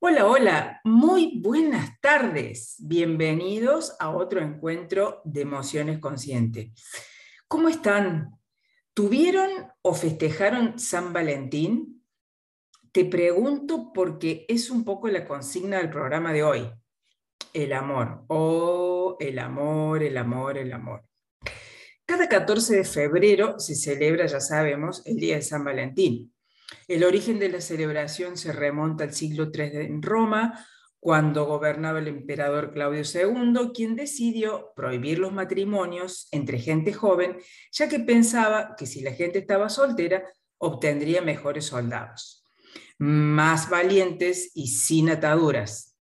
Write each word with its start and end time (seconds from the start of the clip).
Hola, 0.00 0.26
hola, 0.26 0.80
muy 0.84 1.40
buenas 1.40 1.98
tardes. 2.00 2.76
Bienvenidos 2.78 3.96
a 3.98 4.10
otro 4.10 4.40
encuentro 4.42 5.22
de 5.24 5.42
emociones 5.42 5.98
conscientes. 5.98 6.72
¿Cómo 7.48 7.70
están? 7.70 8.38
¿Tuvieron 8.92 9.50
o 9.80 9.94
festejaron 9.94 10.78
San 10.78 11.12
Valentín? 11.12 12.04
Te 12.92 13.06
pregunto 13.06 13.92
porque 13.94 14.44
es 14.48 14.68
un 14.70 14.84
poco 14.84 15.08
la 15.08 15.26
consigna 15.26 15.78
del 15.78 15.90
programa 15.90 16.32
de 16.32 16.42
hoy. 16.42 16.70
El 17.54 17.72
amor. 17.72 18.24
Oh, 18.28 19.16
el 19.20 19.38
amor, 19.38 20.02
el 20.02 20.18
amor, 20.18 20.58
el 20.58 20.72
amor. 20.72 21.04
Cada 22.04 22.28
14 22.28 22.76
de 22.76 22.84
febrero 22.84 23.58
se 23.58 23.74
celebra, 23.74 24.26
ya 24.26 24.40
sabemos, 24.40 25.02
el 25.06 25.16
Día 25.16 25.36
de 25.36 25.42
San 25.42 25.64
Valentín. 25.64 26.33
El 26.88 27.04
origen 27.04 27.38
de 27.38 27.48
la 27.48 27.60
celebración 27.60 28.36
se 28.36 28.52
remonta 28.52 29.04
al 29.04 29.14
siglo 29.14 29.50
III 29.52 29.86
en 29.86 30.02
Roma, 30.02 30.66
cuando 31.04 31.44
gobernaba 31.44 31.98
el 31.98 32.08
emperador 32.08 32.72
Claudio 32.72 33.02
II, 33.02 33.72
quien 33.74 33.94
decidió 33.94 34.72
prohibir 34.74 35.18
los 35.18 35.32
matrimonios 35.32 36.28
entre 36.30 36.58
gente 36.58 36.94
joven, 36.94 37.36
ya 37.72 37.90
que 37.90 38.00
pensaba 38.00 38.74
que 38.74 38.86
si 38.86 39.02
la 39.02 39.12
gente 39.12 39.40
estaba 39.40 39.68
soltera, 39.68 40.24
obtendría 40.56 41.20
mejores 41.20 41.66
soldados, 41.66 42.42
más 42.96 43.68
valientes 43.68 44.52
y 44.54 44.68
sin 44.68 45.10
ataduras. 45.10 45.98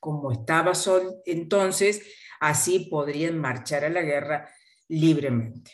Como 0.00 0.32
estaba 0.32 0.74
sol, 0.74 1.16
entonces, 1.26 2.02
así 2.40 2.88
podrían 2.90 3.38
marchar 3.38 3.84
a 3.84 3.90
la 3.90 4.00
guerra 4.00 4.48
libremente. 4.88 5.70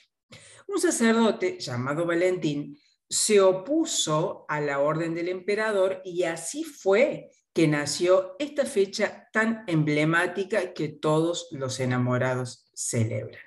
Un 0.67 0.81
sacerdote 0.81 1.61
llamado 1.61 2.05
Valentín 2.05 2.77
se 3.09 3.41
opuso 3.41 4.45
a 4.49 4.61
la 4.61 4.81
orden 4.81 5.15
del 5.15 5.29
emperador 5.29 6.03
y 6.05 6.25
así 6.25 6.65
fue 6.65 7.31
que 7.55 7.67
nació 7.67 8.37
esta 8.39 8.65
fecha 8.65 9.29
tan 9.33 9.65
emblemática 9.67 10.75
que 10.75 10.89
todos 10.89 11.49
los 11.51 11.81
enamorados 11.81 12.71
celebran. 12.75 13.43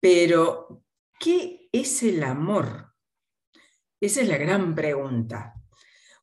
Pero, 0.00 0.82
¿qué 1.18 1.68
es 1.72 2.02
el 2.02 2.22
amor? 2.22 2.94
Esa 4.00 4.22
es 4.22 4.28
la 4.28 4.38
gran 4.38 4.74
pregunta. 4.74 5.54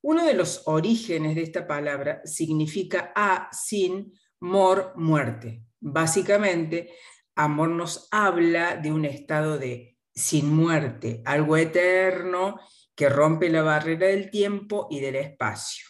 Uno 0.02 0.25
de 0.25 0.34
los 0.34 0.64
orígenes 0.66 1.36
de 1.36 1.44
esta 1.44 1.67
palabra 1.67 2.22
significa 2.25 3.12
a, 3.16 3.50
sin, 3.52 4.14
mor, 4.40 4.94
muerte. 4.95 5.64
Básicamente, 5.80 6.94
amor 7.36 7.69
nos 7.69 8.08
habla 8.12 8.75
de 8.78 8.92
un 8.92 9.06
estado 9.06 9.58
de 9.58 9.97
sin 10.18 10.52
muerte, 10.52 11.22
algo 11.26 11.58
eterno 11.58 12.60
que 12.96 13.08
rompe 13.08 13.52
la 13.52 13.62
barrera 13.62 14.08
del 14.08 14.32
tiempo 14.32 14.88
y 14.90 15.00
del 15.00 15.16
espacio. 15.16 15.86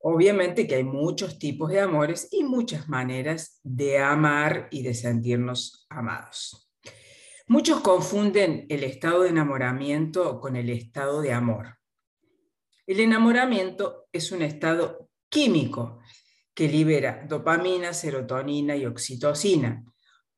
Obviamente 0.00 0.66
que 0.66 0.74
hay 0.74 0.82
muchos 0.82 1.38
tipos 1.38 1.70
de 1.70 1.78
amores 1.78 2.26
y 2.32 2.42
muchas 2.42 2.88
maneras 2.88 3.60
de 3.62 4.00
amar 4.00 4.66
y 4.72 4.82
de 4.82 4.94
sentirnos 4.94 5.86
amados. 5.88 6.68
Muchos 7.46 7.80
confunden 7.80 8.66
el 8.68 8.82
estado 8.82 9.22
de 9.22 9.28
enamoramiento 9.28 10.40
con 10.40 10.56
el 10.56 10.68
estado 10.68 11.20
de 11.22 11.32
amor. 11.32 11.78
El 12.88 12.98
enamoramiento 12.98 14.08
es 14.10 14.32
un 14.32 14.42
estado 14.42 15.10
químico 15.28 16.00
que 16.54 16.66
libera 16.66 17.24
dopamina, 17.28 17.94
serotonina 17.94 18.74
y 18.74 18.84
oxitocina. 18.84 19.84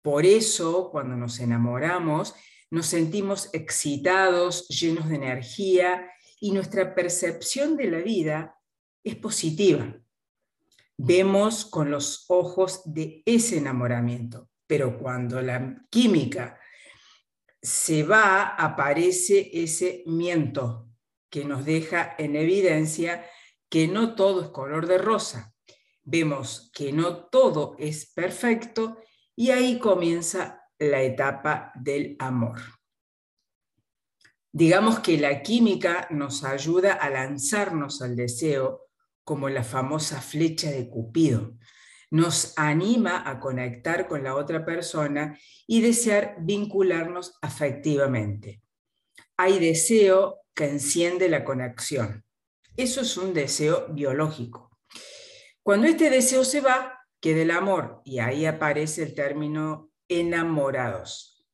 Por 0.03 0.27
eso, 0.27 0.91
cuando 0.91 1.17
nos 1.17 1.41
enamoramos, 1.41 2.35
nos 2.75 2.87
sentimos 2.87 3.51
excitados, 3.53 4.67
llenos 4.67 5.09
de 5.09 5.15
energía 5.15 6.11
y 6.41 6.51
nuestra 6.51 6.93
percepción 6.93 7.77
de 7.77 7.89
la 7.89 7.99
vida 7.99 8.59
es 9.05 9.15
positiva. 9.15 9.97
Vemos 10.97 11.67
con 11.67 11.93
los 11.93 12.25
ojos 12.27 12.83
de 12.85 13.23
ese 13.27 13.59
enamoramiento, 13.59 14.51
pero 14.67 14.99
cuando 14.99 15.41
la 15.41 15.87
química 15.89 16.59
se 17.63 18.03
va, 18.03 18.57
aparece 18.57 19.51
ese 19.53 20.03
miento 20.07 20.89
que 21.31 21.45
nos 21.45 21.65
deja 21.65 22.17
en 22.19 22.35
evidencia 22.35 23.25
que 23.69 23.87
no 23.87 24.17
todo 24.17 24.43
es 24.43 24.49
color 24.49 24.89
de 24.89 24.99
rosa. 24.99 25.55
Vemos 26.03 26.73
que 26.75 26.93
no 26.93 27.27
todo 27.27 27.77
es 27.79 28.13
perfecto 28.13 28.99
y 29.37 29.51
ahí 29.51 29.79
comienza 29.79 30.64
la 30.91 31.03
etapa 31.03 31.73
del 31.75 32.17
amor. 32.19 32.61
Digamos 34.53 35.01
que 35.01 35.19
la 35.19 35.43
química 35.43 36.07
nos 36.11 36.45
ayuda 36.45 36.93
a 36.93 37.11
lanzarnos 37.11 38.03
al 38.03 38.15
deseo 38.15 38.89
como 39.25 39.49
la 39.49 39.65
famosa 39.65 40.21
flecha 40.21 40.71
de 40.71 40.89
Cupido. 40.89 41.57
Nos 42.11 42.53
anima 42.57 43.29
a 43.29 43.41
conectar 43.41 44.07
con 44.07 44.23
la 44.23 44.37
otra 44.37 44.65
persona 44.65 45.37
y 45.67 45.81
desear 45.81 46.37
vincularnos 46.41 47.37
afectivamente. 47.43 48.63
Hay 49.37 49.59
deseo 49.59 50.43
que 50.55 50.69
enciende 50.69 51.29
la 51.29 51.45
conexión. 51.45 52.25
Eso 52.77 53.01
es 53.01 53.17
un 53.17 53.35
deseo 53.35 53.89
biológico. 53.89 54.79
Cuando 55.65 55.89
este 55.89 56.11
deseo 56.11 56.45
se 56.45 56.61
va, 56.61 57.01
queda 57.21 57.43
el 57.43 57.51
amor 57.51 58.03
y 58.05 58.19
ahí 58.19 58.47
aparece 58.47 59.03
el 59.03 59.15
término 59.15 59.91
enamorados. 60.09 61.47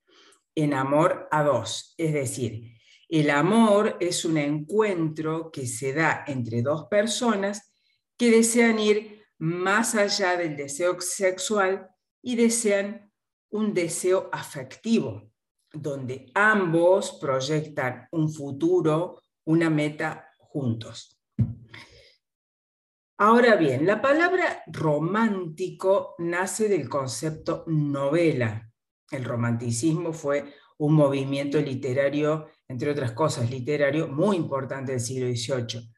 Enamor 0.54 1.28
a 1.30 1.42
dos, 1.42 1.94
es 1.96 2.12
decir, 2.12 2.76
el 3.08 3.30
amor 3.30 3.96
es 4.00 4.24
un 4.24 4.38
encuentro 4.38 5.50
que 5.50 5.66
se 5.66 5.92
da 5.92 6.24
entre 6.26 6.62
dos 6.62 6.86
personas 6.86 7.72
que 8.16 8.30
desean 8.30 8.78
ir 8.78 9.24
más 9.38 9.94
allá 9.94 10.36
del 10.36 10.56
deseo 10.56 11.00
sexual 11.00 11.88
y 12.22 12.36
desean 12.36 13.10
un 13.50 13.74
deseo 13.74 14.28
afectivo, 14.32 15.32
donde 15.72 16.30
ambos 16.34 17.18
proyectan 17.20 18.06
un 18.12 18.32
futuro, 18.32 19.22
una 19.44 19.70
meta 19.70 20.28
juntos. 20.38 21.19
Ahora 23.22 23.54
bien, 23.56 23.84
la 23.84 24.00
palabra 24.00 24.62
romántico 24.66 26.14
nace 26.20 26.70
del 26.70 26.88
concepto 26.88 27.64
novela. 27.66 28.72
El 29.10 29.26
romanticismo 29.26 30.14
fue 30.14 30.54
un 30.78 30.94
movimiento 30.94 31.60
literario, 31.60 32.46
entre 32.66 32.90
otras 32.90 33.12
cosas, 33.12 33.50
literario 33.50 34.08
muy 34.08 34.38
importante 34.38 34.92
del 34.92 35.02
siglo 35.02 35.26
XVIII. 35.26 35.92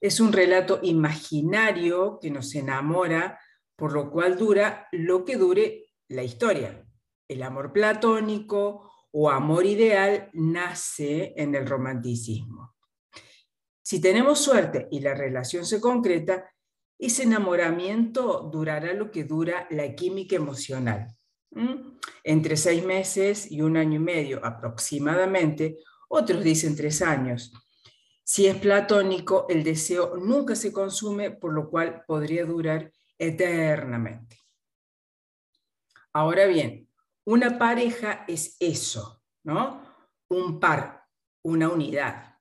Es 0.00 0.20
un 0.20 0.32
relato 0.32 0.80
imaginario 0.82 2.18
que 2.18 2.30
nos 2.30 2.54
enamora, 2.54 3.38
por 3.76 3.92
lo 3.92 4.10
cual 4.10 4.38
dura 4.38 4.88
lo 4.90 5.26
que 5.26 5.36
dure 5.36 5.90
la 6.08 6.22
historia. 6.22 6.82
El 7.28 7.42
amor 7.42 7.74
platónico 7.74 8.90
o 9.12 9.28
amor 9.28 9.66
ideal 9.66 10.30
nace 10.32 11.34
en 11.36 11.54
el 11.56 11.66
romanticismo. 11.66 12.74
Si 13.82 14.00
tenemos 14.00 14.38
suerte 14.38 14.88
y 14.90 15.00
la 15.00 15.14
relación 15.14 15.66
se 15.66 15.78
concreta, 15.78 16.50
ese 16.98 17.24
enamoramiento 17.24 18.48
durará 18.52 18.92
lo 18.94 19.10
que 19.10 19.24
dura 19.24 19.66
la 19.70 19.94
química 19.94 20.36
emocional, 20.36 21.16
entre 22.22 22.56
seis 22.56 22.84
meses 22.84 23.50
y 23.50 23.60
un 23.60 23.76
año 23.76 23.96
y 23.96 24.04
medio 24.04 24.44
aproximadamente, 24.44 25.78
otros 26.08 26.42
dicen 26.42 26.76
tres 26.76 27.02
años. 27.02 27.52
Si 28.22 28.46
es 28.46 28.56
platónico, 28.56 29.46
el 29.48 29.62
deseo 29.62 30.16
nunca 30.16 30.54
se 30.56 30.72
consume, 30.72 31.30
por 31.30 31.52
lo 31.52 31.68
cual 31.68 32.04
podría 32.06 32.46
durar 32.46 32.90
eternamente. 33.18 34.38
Ahora 36.12 36.46
bien, 36.46 36.88
una 37.24 37.58
pareja 37.58 38.24
es 38.28 38.56
eso, 38.60 39.22
¿no? 39.42 39.82
Un 40.28 40.60
par, 40.60 41.04
una 41.42 41.68
unidad. 41.68 42.38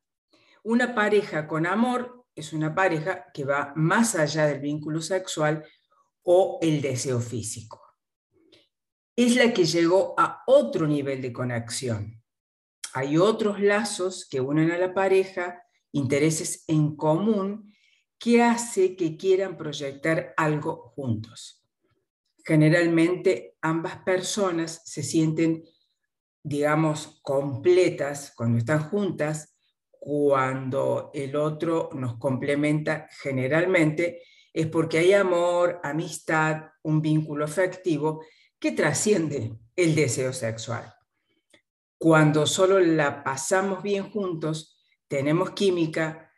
Una 0.64 0.96
pareja 0.96 1.48
con 1.48 1.66
amor 1.66 2.23
es 2.36 2.54
una 2.54 2.74
pareja 2.74 3.32
que 3.34 3.46
va 3.46 3.74
más 3.76 4.16
allá 4.16 4.48
del 4.48 4.60
vínculo 4.60 5.02
sexual 5.02 5.66
o 6.24 6.60
el 6.62 6.82
deseo 6.82 7.20
físico. 7.20 7.82
Es 9.16 9.36
la 9.36 9.54
que 9.54 9.66
llegó 9.66 10.16
a 10.18 10.44
otro 10.48 10.88
nivel 10.88 11.22
de 11.22 11.32
conexión. 11.32 12.22
Hay 12.94 13.18
otros 13.18 13.60
lazos 13.60 14.28
que 14.30 14.42
unen 14.42 14.72
a 14.72 14.78
la 14.78 14.94
pareja, 14.94 15.64
intereses 15.92 16.64
en 16.68 16.96
común, 16.96 17.74
que 18.18 18.42
hace 18.42 18.96
que 18.96 19.18
quieran 19.18 19.58
proyectar 19.58 20.34
algo 20.38 20.94
juntos. 20.96 21.64
Generalmente 22.46 23.58
ambas 23.62 23.98
personas 23.98 24.82
se 24.86 25.04
sienten, 25.04 25.64
digamos, 26.42 27.20
completas 27.22 28.34
cuando 28.36 28.58
están 28.58 28.90
juntas 28.90 29.53
cuando 30.06 31.12
el 31.14 31.34
otro 31.38 31.90
nos 31.94 32.18
complementa 32.18 33.08
generalmente, 33.22 34.22
es 34.52 34.68
porque 34.68 34.98
hay 34.98 35.14
amor, 35.14 35.80
amistad, 35.82 36.72
un 36.82 37.02
vínculo 37.02 37.46
afectivo 37.46 38.22
que 38.60 38.74
trasciende 38.74 39.54
el 39.78 39.96
deseo 39.96 40.34
sexual. 40.34 40.94
Cuando 41.98 42.46
solo 42.46 42.82
la 42.82 43.24
pasamos 43.24 43.82
bien 43.82 44.12
juntos, 44.12 44.78
tenemos 45.08 45.52
química, 45.52 46.30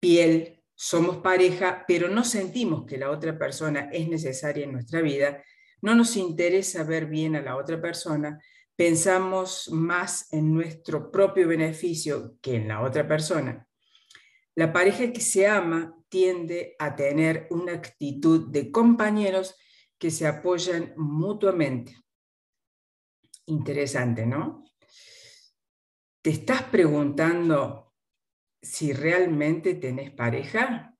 piel, 0.00 0.64
somos 0.74 1.18
pareja, 1.18 1.84
pero 1.86 2.08
no 2.08 2.24
sentimos 2.24 2.86
que 2.86 2.98
la 2.98 3.12
otra 3.12 3.38
persona 3.38 3.88
es 3.92 4.08
necesaria 4.08 4.64
en 4.64 4.72
nuestra 4.72 5.00
vida, 5.00 5.44
no 5.80 5.94
nos 5.94 6.16
interesa 6.16 6.82
ver 6.82 7.06
bien 7.06 7.36
a 7.36 7.40
la 7.40 7.54
otra 7.54 7.80
persona, 7.80 8.40
pensamos 8.80 9.68
más 9.70 10.32
en 10.32 10.54
nuestro 10.54 11.10
propio 11.10 11.46
beneficio 11.46 12.38
que 12.40 12.54
en 12.54 12.66
la 12.66 12.80
otra 12.80 13.06
persona. 13.06 13.68
La 14.54 14.72
pareja 14.72 15.12
que 15.12 15.20
se 15.20 15.46
ama 15.46 15.94
tiende 16.08 16.76
a 16.78 16.96
tener 16.96 17.46
una 17.50 17.74
actitud 17.74 18.48
de 18.48 18.72
compañeros 18.72 19.54
que 19.98 20.10
se 20.10 20.26
apoyan 20.26 20.94
mutuamente. 20.96 21.94
Interesante, 23.44 24.24
¿no? 24.24 24.64
¿Te 26.22 26.30
estás 26.30 26.62
preguntando 26.62 27.92
si 28.62 28.94
realmente 28.94 29.74
tenés 29.74 30.10
pareja? 30.10 30.96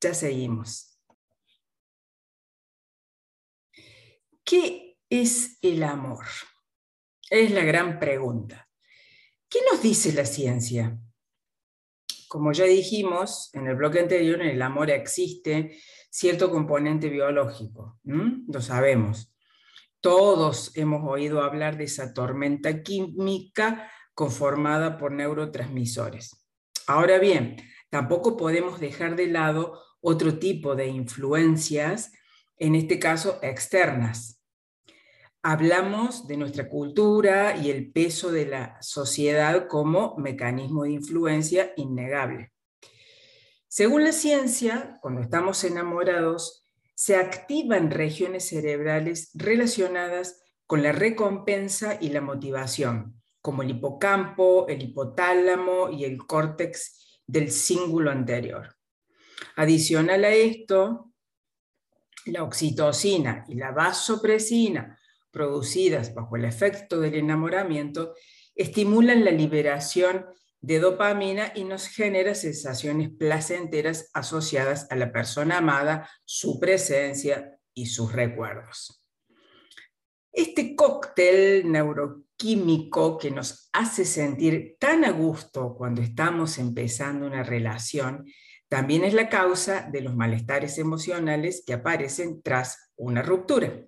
Ya 0.00 0.12
seguimos. 0.12 1.00
¿Qué 4.42 4.87
es 5.10 5.58
el 5.62 5.82
amor? 5.82 6.24
Es 7.30 7.50
la 7.50 7.64
gran 7.64 7.98
pregunta. 7.98 8.68
¿Qué 9.48 9.60
nos 9.70 9.82
dice 9.82 10.12
la 10.12 10.26
ciencia? 10.26 10.98
Como 12.28 12.52
ya 12.52 12.64
dijimos 12.64 13.50
en 13.54 13.66
el 13.66 13.76
bloque 13.76 14.00
anterior, 14.00 14.40
en 14.42 14.48
el 14.48 14.62
amor 14.62 14.90
existe 14.90 15.78
cierto 16.10 16.50
componente 16.50 17.08
biológico, 17.08 17.98
lo 18.04 18.60
sabemos. 18.60 19.34
Todos 20.00 20.76
hemos 20.76 21.02
oído 21.10 21.42
hablar 21.42 21.76
de 21.76 21.84
esa 21.84 22.12
tormenta 22.12 22.82
química 22.82 23.90
conformada 24.14 24.98
por 24.98 25.12
neurotransmisores. 25.12 26.46
Ahora 26.86 27.18
bien, 27.18 27.56
tampoco 27.90 28.36
podemos 28.36 28.80
dejar 28.80 29.16
de 29.16 29.28
lado 29.28 29.80
otro 30.00 30.38
tipo 30.38 30.76
de 30.76 30.88
influencias, 30.88 32.12
en 32.58 32.74
este 32.74 32.98
caso 32.98 33.38
externas. 33.42 34.37
Hablamos 35.42 36.26
de 36.26 36.36
nuestra 36.36 36.68
cultura 36.68 37.56
y 37.56 37.70
el 37.70 37.92
peso 37.92 38.32
de 38.32 38.46
la 38.46 38.82
sociedad 38.82 39.68
como 39.68 40.16
mecanismo 40.16 40.82
de 40.82 40.90
influencia 40.90 41.72
innegable. 41.76 42.52
Según 43.68 44.02
la 44.02 44.12
ciencia, 44.12 44.98
cuando 45.00 45.20
estamos 45.20 45.62
enamorados, 45.62 46.66
se 46.94 47.14
activan 47.14 47.92
regiones 47.92 48.48
cerebrales 48.48 49.30
relacionadas 49.34 50.42
con 50.66 50.82
la 50.82 50.90
recompensa 50.90 51.96
y 52.00 52.08
la 52.08 52.20
motivación, 52.20 53.22
como 53.40 53.62
el 53.62 53.70
hipocampo, 53.70 54.66
el 54.68 54.82
hipotálamo 54.82 55.90
y 55.90 56.04
el 56.04 56.18
córtex 56.18 57.20
del 57.24 57.52
cíngulo 57.52 58.10
anterior. 58.10 58.74
Adicional 59.54 60.24
a 60.24 60.30
esto, 60.30 61.12
la 62.26 62.42
oxitocina 62.42 63.44
y 63.48 63.54
la 63.54 63.70
vasopresina, 63.70 64.97
producidas 65.38 66.14
bajo 66.14 66.34
el 66.34 66.44
efecto 66.44 66.98
del 66.98 67.14
enamoramiento, 67.14 68.14
estimulan 68.56 69.24
la 69.24 69.30
liberación 69.30 70.26
de 70.60 70.80
dopamina 70.80 71.52
y 71.54 71.62
nos 71.62 71.86
genera 71.86 72.34
sensaciones 72.34 73.10
placenteras 73.10 74.10
asociadas 74.14 74.88
a 74.90 74.96
la 74.96 75.12
persona 75.12 75.58
amada, 75.58 76.10
su 76.24 76.58
presencia 76.58 77.56
y 77.72 77.86
sus 77.86 78.12
recuerdos. 78.12 79.04
Este 80.32 80.74
cóctel 80.74 81.70
neuroquímico 81.70 83.16
que 83.16 83.30
nos 83.30 83.70
hace 83.72 84.04
sentir 84.04 84.76
tan 84.80 85.04
a 85.04 85.12
gusto 85.12 85.76
cuando 85.78 86.02
estamos 86.02 86.58
empezando 86.58 87.28
una 87.28 87.44
relación, 87.44 88.26
también 88.68 89.04
es 89.04 89.14
la 89.14 89.28
causa 89.28 89.88
de 89.88 90.00
los 90.00 90.16
malestares 90.16 90.78
emocionales 90.78 91.62
que 91.64 91.74
aparecen 91.74 92.42
tras 92.42 92.90
una 92.96 93.22
ruptura. 93.22 93.84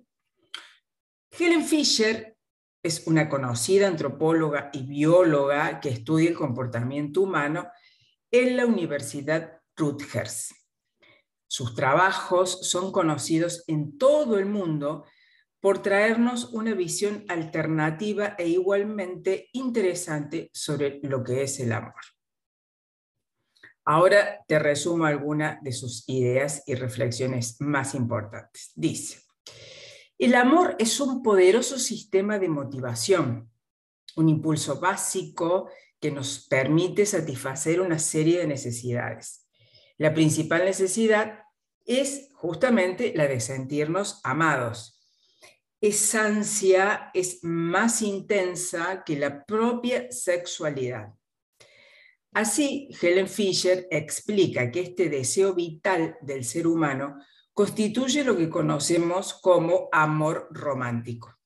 Helen 1.37 1.63
Fisher 1.63 2.37
es 2.83 3.07
una 3.07 3.29
conocida 3.29 3.87
antropóloga 3.87 4.69
y 4.73 4.85
bióloga 4.85 5.79
que 5.79 5.89
estudia 5.89 6.29
el 6.29 6.35
comportamiento 6.35 7.21
humano 7.21 7.69
en 8.31 8.57
la 8.57 8.65
Universidad 8.65 9.61
Rutgers. 9.77 10.53
Sus 11.47 11.73
trabajos 11.73 12.69
son 12.69 12.91
conocidos 12.91 13.63
en 13.67 13.97
todo 13.97 14.37
el 14.37 14.45
mundo 14.45 15.05
por 15.61 15.81
traernos 15.81 16.51
una 16.53 16.73
visión 16.73 17.23
alternativa 17.29 18.35
e 18.37 18.47
igualmente 18.47 19.49
interesante 19.53 20.49
sobre 20.53 20.99
lo 21.03 21.23
que 21.23 21.43
es 21.43 21.59
el 21.59 21.71
amor. 21.71 22.01
Ahora 23.85 24.43
te 24.47 24.59
resumo 24.59 25.05
algunas 25.05 25.61
de 25.61 25.71
sus 25.71 26.03
ideas 26.07 26.63
y 26.65 26.75
reflexiones 26.75 27.57
más 27.59 27.95
importantes. 27.95 28.71
Dice, 28.75 29.21
el 30.21 30.35
amor 30.35 30.75
es 30.77 30.99
un 30.99 31.23
poderoso 31.23 31.79
sistema 31.79 32.37
de 32.37 32.47
motivación, 32.47 33.51
un 34.15 34.29
impulso 34.29 34.79
básico 34.79 35.71
que 35.99 36.11
nos 36.11 36.45
permite 36.47 37.07
satisfacer 37.07 37.81
una 37.81 37.97
serie 37.97 38.37
de 38.37 38.45
necesidades. 38.45 39.47
La 39.97 40.13
principal 40.13 40.63
necesidad 40.63 41.39
es 41.85 42.29
justamente 42.35 43.13
la 43.15 43.27
de 43.27 43.39
sentirnos 43.39 44.21
amados. 44.23 45.01
Esa 45.81 46.27
ansia 46.27 47.09
es 47.15 47.39
más 47.41 48.03
intensa 48.03 49.03
que 49.03 49.17
la 49.17 49.43
propia 49.43 50.11
sexualidad. 50.11 51.15
Así, 52.31 52.89
Helen 53.01 53.27
Fisher 53.27 53.87
explica 53.89 54.69
que 54.69 54.81
este 54.81 55.09
deseo 55.09 55.55
vital 55.55 56.15
del 56.21 56.43
ser 56.43 56.67
humano 56.67 57.17
constituye 57.53 58.23
lo 58.23 58.37
que 58.37 58.49
conocemos 58.49 59.33
como 59.33 59.89
amor 59.91 60.47
romántico. 60.51 61.37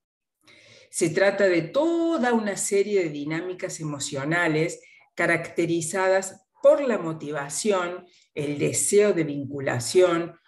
Se 0.90 1.10
trata 1.10 1.46
de 1.46 1.64
toda 1.64 2.34
una 2.34 2.56
serie 2.56 3.04
de 3.04 3.10
dinámicas 3.10 3.80
emocionales 3.80 4.82
caracterizadas 5.14 6.48
por 6.62 6.82
la 6.82 6.98
motivación, 6.98 8.06
el 8.34 8.58
deseo 8.58 9.14
de 9.14 9.24
vinculación, 9.24 10.40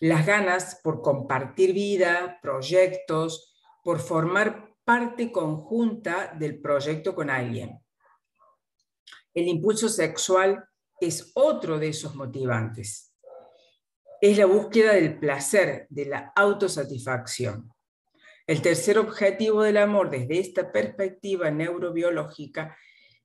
las 0.00 0.26
ganas 0.26 0.80
por 0.82 1.00
compartir 1.00 1.72
vida, 1.72 2.38
proyectos, 2.42 3.54
por 3.82 4.00
formar 4.00 4.74
parte 4.84 5.32
conjunta 5.32 6.34
del 6.38 6.60
proyecto 6.60 7.14
con 7.14 7.30
alguien. 7.30 7.80
El 9.32 9.48
impulso 9.48 9.88
sexual 9.88 10.64
es 11.00 11.32
otro 11.34 11.78
de 11.78 11.88
esos 11.88 12.14
motivantes 12.14 13.13
es 14.30 14.38
la 14.38 14.46
búsqueda 14.46 14.94
del 14.94 15.18
placer, 15.18 15.86
de 15.90 16.06
la 16.06 16.32
autosatisfacción. 16.34 17.70
El 18.46 18.62
tercer 18.62 18.98
objetivo 18.98 19.62
del 19.62 19.76
amor 19.76 20.08
desde 20.08 20.38
esta 20.38 20.72
perspectiva 20.72 21.50
neurobiológica 21.50 22.74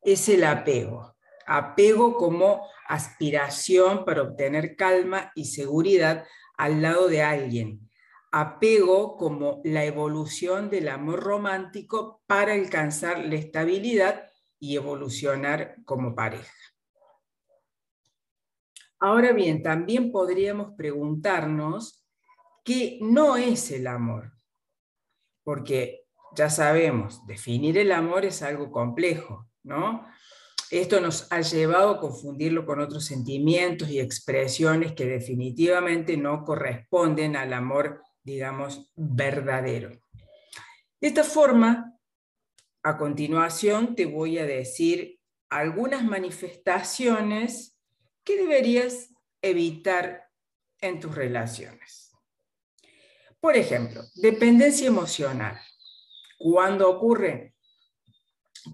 es 0.01 0.27
el 0.27 0.43
apego. 0.43 1.15
Apego 1.47 2.17
como 2.17 2.67
aspiración 2.85 4.03
para 4.03 4.23
obtener 4.23 4.75
calma 4.75 5.31
y 5.35 5.45
seguridad 5.45 6.25
al 6.57 6.81
lado 6.81 7.07
de 7.07 7.21
alguien. 7.21 7.89
Apego 8.33 9.15
como 9.15 9.61
la 9.63 9.85
evolución 9.85 10.69
del 10.69 10.89
amor 10.89 11.21
romántico 11.21 12.23
para 12.27 12.51
alcanzar 12.51 13.19
la 13.19 13.35
estabilidad 13.35 14.27
y 14.59 14.75
evolucionar 14.75 15.77
como 15.85 16.13
pareja. 16.13 16.51
Ahora 18.99 19.31
bien, 19.31 19.63
también 19.63 20.11
podríamos 20.11 20.73
preguntarnos 20.75 22.05
qué 22.65 22.99
no 23.01 23.37
es 23.37 23.71
el 23.71 23.87
amor, 23.87 24.33
porque 25.43 26.01
ya 26.35 26.49
sabemos, 26.49 27.25
definir 27.25 27.77
el 27.77 27.91
amor 27.91 28.25
es 28.25 28.41
algo 28.41 28.71
complejo, 28.71 29.47
¿no? 29.63 30.05
Esto 30.69 30.99
nos 30.99 31.31
ha 31.31 31.41
llevado 31.41 31.91
a 31.91 31.99
confundirlo 31.99 32.65
con 32.65 32.79
otros 32.79 33.05
sentimientos 33.05 33.89
y 33.89 33.99
expresiones 33.99 34.93
que 34.93 35.05
definitivamente 35.05 36.15
no 36.15 36.43
corresponden 36.43 37.35
al 37.35 37.53
amor, 37.53 38.03
digamos, 38.23 38.91
verdadero. 38.95 39.89
De 41.01 41.07
esta 41.07 41.23
forma, 41.23 41.97
a 42.83 42.97
continuación 42.97 43.95
te 43.95 44.05
voy 44.05 44.37
a 44.37 44.45
decir 44.45 45.19
algunas 45.49 46.03
manifestaciones 46.03 47.78
¿Qué 48.29 48.37
deberías 48.37 49.09
evitar 49.41 50.29
en 50.81 50.99
tus 50.99 51.15
relaciones? 51.15 52.11
Por 53.39 53.57
ejemplo, 53.57 54.03
dependencia 54.13 54.85
emocional. 54.85 55.59
¿Cuándo 56.37 56.91
ocurre? 56.91 57.55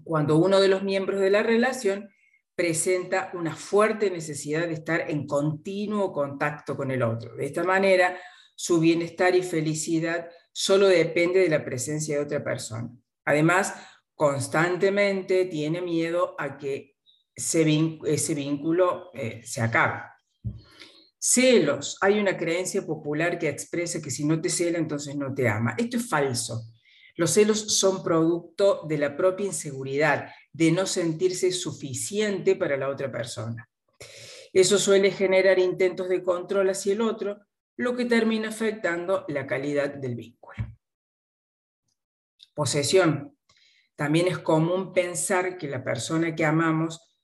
Cuando 0.04 0.36
uno 0.36 0.60
de 0.60 0.68
los 0.68 0.82
miembros 0.82 1.20
de 1.20 1.30
la 1.30 1.42
relación 1.42 2.10
presenta 2.54 3.30
una 3.32 3.56
fuerte 3.56 4.10
necesidad 4.10 4.66
de 4.66 4.74
estar 4.74 5.10
en 5.10 5.26
continuo 5.26 6.12
contacto 6.12 6.76
con 6.76 6.90
el 6.90 7.02
otro. 7.02 7.34
De 7.34 7.46
esta 7.46 7.64
manera, 7.64 8.20
su 8.56 8.78
bienestar 8.78 9.34
y 9.36 9.42
felicidad 9.42 10.28
solo 10.52 10.86
depende 10.86 11.40
de 11.40 11.48
la 11.48 11.64
presencia 11.64 12.16
de 12.18 12.24
otra 12.24 12.44
persona. 12.44 12.90
Además, 13.24 13.72
constantemente 14.14 15.46
tiene 15.46 15.80
miedo 15.80 16.34
a 16.38 16.58
que 16.58 16.95
ese, 17.36 18.34
vínculo 18.34 19.10
eh, 19.12 19.42
se 19.44 19.60
acaba. 19.60 20.14
Celos. 21.18 21.98
Hay 22.00 22.18
una 22.18 22.36
creencia 22.36 22.86
popular 22.86 23.38
que 23.38 23.48
expresa 23.48 24.00
que 24.00 24.10
si 24.10 24.24
no 24.24 24.40
te 24.40 24.48
cela, 24.48 24.78
entonces 24.78 25.16
no 25.16 25.34
te 25.34 25.48
ama. 25.48 25.74
Esto 25.76 25.98
es 25.98 26.08
falso. 26.08 26.62
Los 27.16 27.32
celos 27.32 27.78
son 27.78 28.02
producto 28.02 28.82
de 28.88 28.98
la 28.98 29.16
propia 29.16 29.46
inseguridad, 29.46 30.28
de 30.52 30.70
no 30.70 30.86
sentirse 30.86 31.50
suficiente 31.52 32.56
para 32.56 32.76
la 32.76 32.88
otra 32.88 33.10
persona. 33.10 33.68
Eso 34.52 34.78
suele 34.78 35.10
generar 35.10 35.58
intentos 35.58 36.08
de 36.08 36.22
control 36.22 36.70
hacia 36.70 36.92
el 36.92 37.00
otro, 37.00 37.40
lo 37.76 37.96
que 37.96 38.04
termina 38.06 38.48
afectando 38.48 39.24
la 39.28 39.46
calidad 39.46 39.94
del 39.94 40.14
vínculo. 40.14 40.58
Posesión. 42.54 43.36
También 43.96 44.28
es 44.28 44.38
común 44.38 44.92
pensar 44.92 45.58
que 45.58 45.68
la 45.68 45.82
persona 45.82 46.34
que 46.34 46.44
amamos 46.44 47.15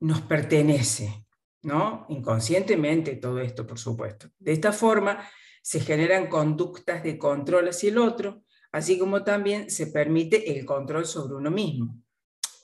nos 0.00 0.20
pertenece, 0.22 1.26
¿no? 1.62 2.06
Inconscientemente 2.08 3.16
todo 3.16 3.40
esto, 3.40 3.66
por 3.66 3.78
supuesto. 3.78 4.28
De 4.38 4.52
esta 4.52 4.72
forma 4.72 5.28
se 5.62 5.80
generan 5.80 6.28
conductas 6.28 7.02
de 7.02 7.18
control 7.18 7.68
hacia 7.68 7.90
el 7.90 7.98
otro, 7.98 8.44
así 8.72 8.98
como 8.98 9.24
también 9.24 9.70
se 9.70 9.88
permite 9.88 10.56
el 10.56 10.64
control 10.64 11.06
sobre 11.06 11.34
uno 11.34 11.50
mismo. 11.50 12.00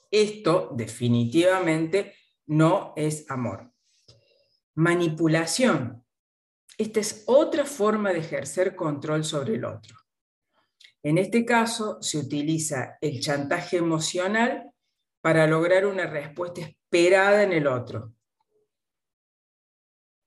Esto 0.09 0.69
definitivamente 0.75 2.13
no 2.45 2.93
es 2.95 3.29
amor. 3.29 3.73
Manipulación. 4.75 6.03
Esta 6.77 6.99
es 6.99 7.23
otra 7.27 7.65
forma 7.65 8.11
de 8.11 8.19
ejercer 8.19 8.75
control 8.75 9.23
sobre 9.23 9.55
el 9.55 9.65
otro. 9.65 9.97
En 11.03 11.17
este 11.17 11.45
caso 11.45 12.01
se 12.01 12.17
utiliza 12.17 12.97
el 13.01 13.19
chantaje 13.19 13.77
emocional 13.77 14.72
para 15.23 15.47
lograr 15.47 15.85
una 15.85 16.05
respuesta 16.05 16.59
esperada 16.59 17.43
en 17.43 17.53
el 17.53 17.65
otro. 17.65 18.13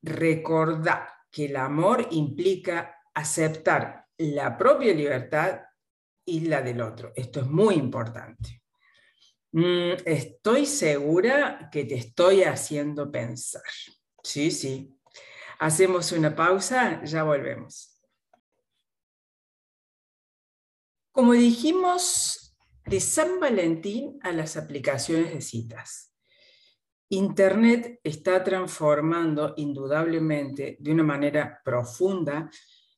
Recordá 0.03 1.27
que 1.31 1.45
el 1.45 1.57
amor 1.57 2.09
implica 2.13 3.03
aceptar 3.13 4.07
la 4.17 4.57
propia 4.57 4.95
libertad 4.95 5.61
y 6.25 6.41
la 6.47 6.63
del 6.63 6.81
otro. 6.81 7.13
Esto 7.15 7.41
es 7.41 7.47
muy 7.47 7.75
importante. 7.75 8.63
Mm, 9.53 9.97
estoy 10.07 10.65
segura 10.65 11.69
que 11.71 11.85
te 11.85 11.97
estoy 11.97 12.45
haciendo 12.45 13.13
pensar. 13.13 13.63
Sí, 14.23 14.51
sí. 14.51 14.99
Hacemos 15.59 16.11
una 16.13 16.35
pausa, 16.35 17.05
ya 17.05 17.23
volvemos. 17.23 18.01
Como 21.13 21.35
dijimos, 21.35 22.46
de 22.87 23.01
San 23.01 23.41
Valentín 23.41 24.19
a 24.23 24.33
las 24.33 24.57
aplicaciones 24.57 25.33
de 25.33 25.41
citas. 25.41 26.13
Internet 27.09 28.01
está 28.03 28.43
transformando 28.43 29.55
indudablemente 29.57 30.77
de 30.81 30.93
una 30.93 31.03
manera 31.03 31.61
profunda 31.65 32.51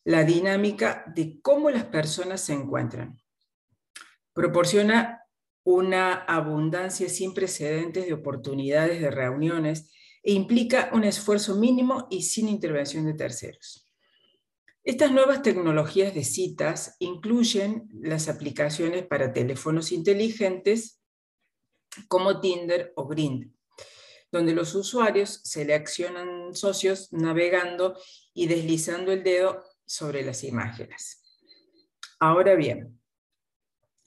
la 0.04 0.24
dinámica 0.24 1.04
de 1.14 1.40
cómo 1.40 1.70
las 1.70 1.84
personas 1.84 2.40
se 2.42 2.54
encuentran. 2.54 3.18
Proporciona 4.32 5.22
una 5.64 6.14
abundancia 6.14 7.08
sin 7.08 7.34
precedentes 7.34 8.06
de 8.06 8.14
oportunidades 8.14 9.00
de 9.00 9.10
reuniones 9.10 9.92
e 10.22 10.32
implica 10.32 10.90
un 10.92 11.04
esfuerzo 11.04 11.56
mínimo 11.56 12.06
y 12.10 12.22
sin 12.22 12.48
intervención 12.48 13.04
de 13.04 13.14
terceros. 13.14 13.87
Estas 14.84 15.12
nuevas 15.12 15.42
tecnologías 15.42 16.14
de 16.14 16.24
citas 16.24 16.96
incluyen 16.98 17.88
las 18.00 18.28
aplicaciones 18.28 19.06
para 19.06 19.32
teléfonos 19.32 19.92
inteligentes 19.92 21.00
como 22.08 22.40
Tinder 22.40 22.92
o 22.96 23.06
Grindr, 23.06 23.50
donde 24.30 24.52
los 24.52 24.74
usuarios 24.74 25.40
seleccionan 25.44 26.54
socios 26.54 27.12
navegando 27.12 27.98
y 28.32 28.46
deslizando 28.46 29.12
el 29.12 29.22
dedo 29.22 29.64
sobre 29.84 30.24
las 30.24 30.44
imágenes. 30.44 31.22
Ahora 32.20 32.54
bien, 32.54 33.00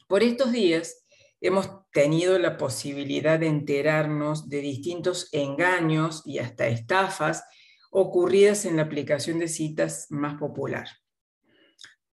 por 0.07 0.23
estos 0.23 0.51
días 0.51 1.05
hemos 1.41 1.69
tenido 1.91 2.37
la 2.37 2.57
posibilidad 2.57 3.39
de 3.39 3.47
enterarnos 3.47 4.47
de 4.47 4.59
distintos 4.61 5.29
engaños 5.31 6.21
y 6.25 6.39
hasta 6.39 6.67
estafas 6.67 7.43
ocurridas 7.91 8.65
en 8.65 8.77
la 8.77 8.83
aplicación 8.83 9.37
de 9.37 9.47
citas 9.47 10.07
más 10.09 10.39
popular. 10.39 10.87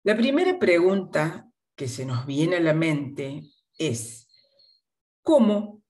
La 0.03 0.15
primera 0.15 0.59
pregunta 0.59 1.49
que 1.75 1.87
se 1.87 2.05
nos 2.05 2.25
viene 2.25 2.57
a 2.57 2.59
la 2.59 2.73
mente 2.73 3.43
es, 3.77 4.27
¿cómo 5.23 5.81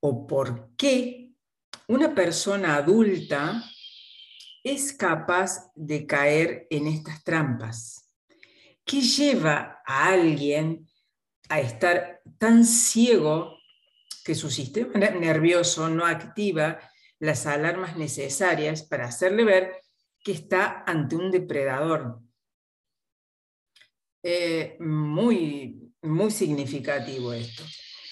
o 0.00 0.26
por 0.26 0.70
qué 0.76 1.32
una 1.88 2.14
persona 2.14 2.76
adulta 2.76 3.62
es 4.62 4.92
capaz 4.92 5.72
de 5.74 6.06
caer 6.06 6.66
en 6.70 6.86
estas 6.86 7.24
trampas? 7.24 8.14
¿Qué 8.84 9.00
lleva 9.00 9.82
a 9.84 10.08
alguien 10.08 10.88
a 11.48 11.60
estar 11.60 12.22
tan 12.38 12.64
ciego 12.64 13.58
que 14.24 14.34
su 14.34 14.50
sistema 14.50 14.98
nervioso 14.98 15.88
no 15.88 16.06
activa 16.06 16.78
las 17.20 17.46
alarmas 17.46 17.96
necesarias 17.96 18.82
para 18.82 19.06
hacerle 19.06 19.44
ver 19.44 19.72
que 20.22 20.32
está 20.32 20.84
ante 20.86 21.16
un 21.16 21.30
depredador? 21.30 22.20
Eh, 24.22 24.76
muy, 24.80 25.92
muy 26.02 26.30
significativo 26.30 27.32
esto. 27.32 27.62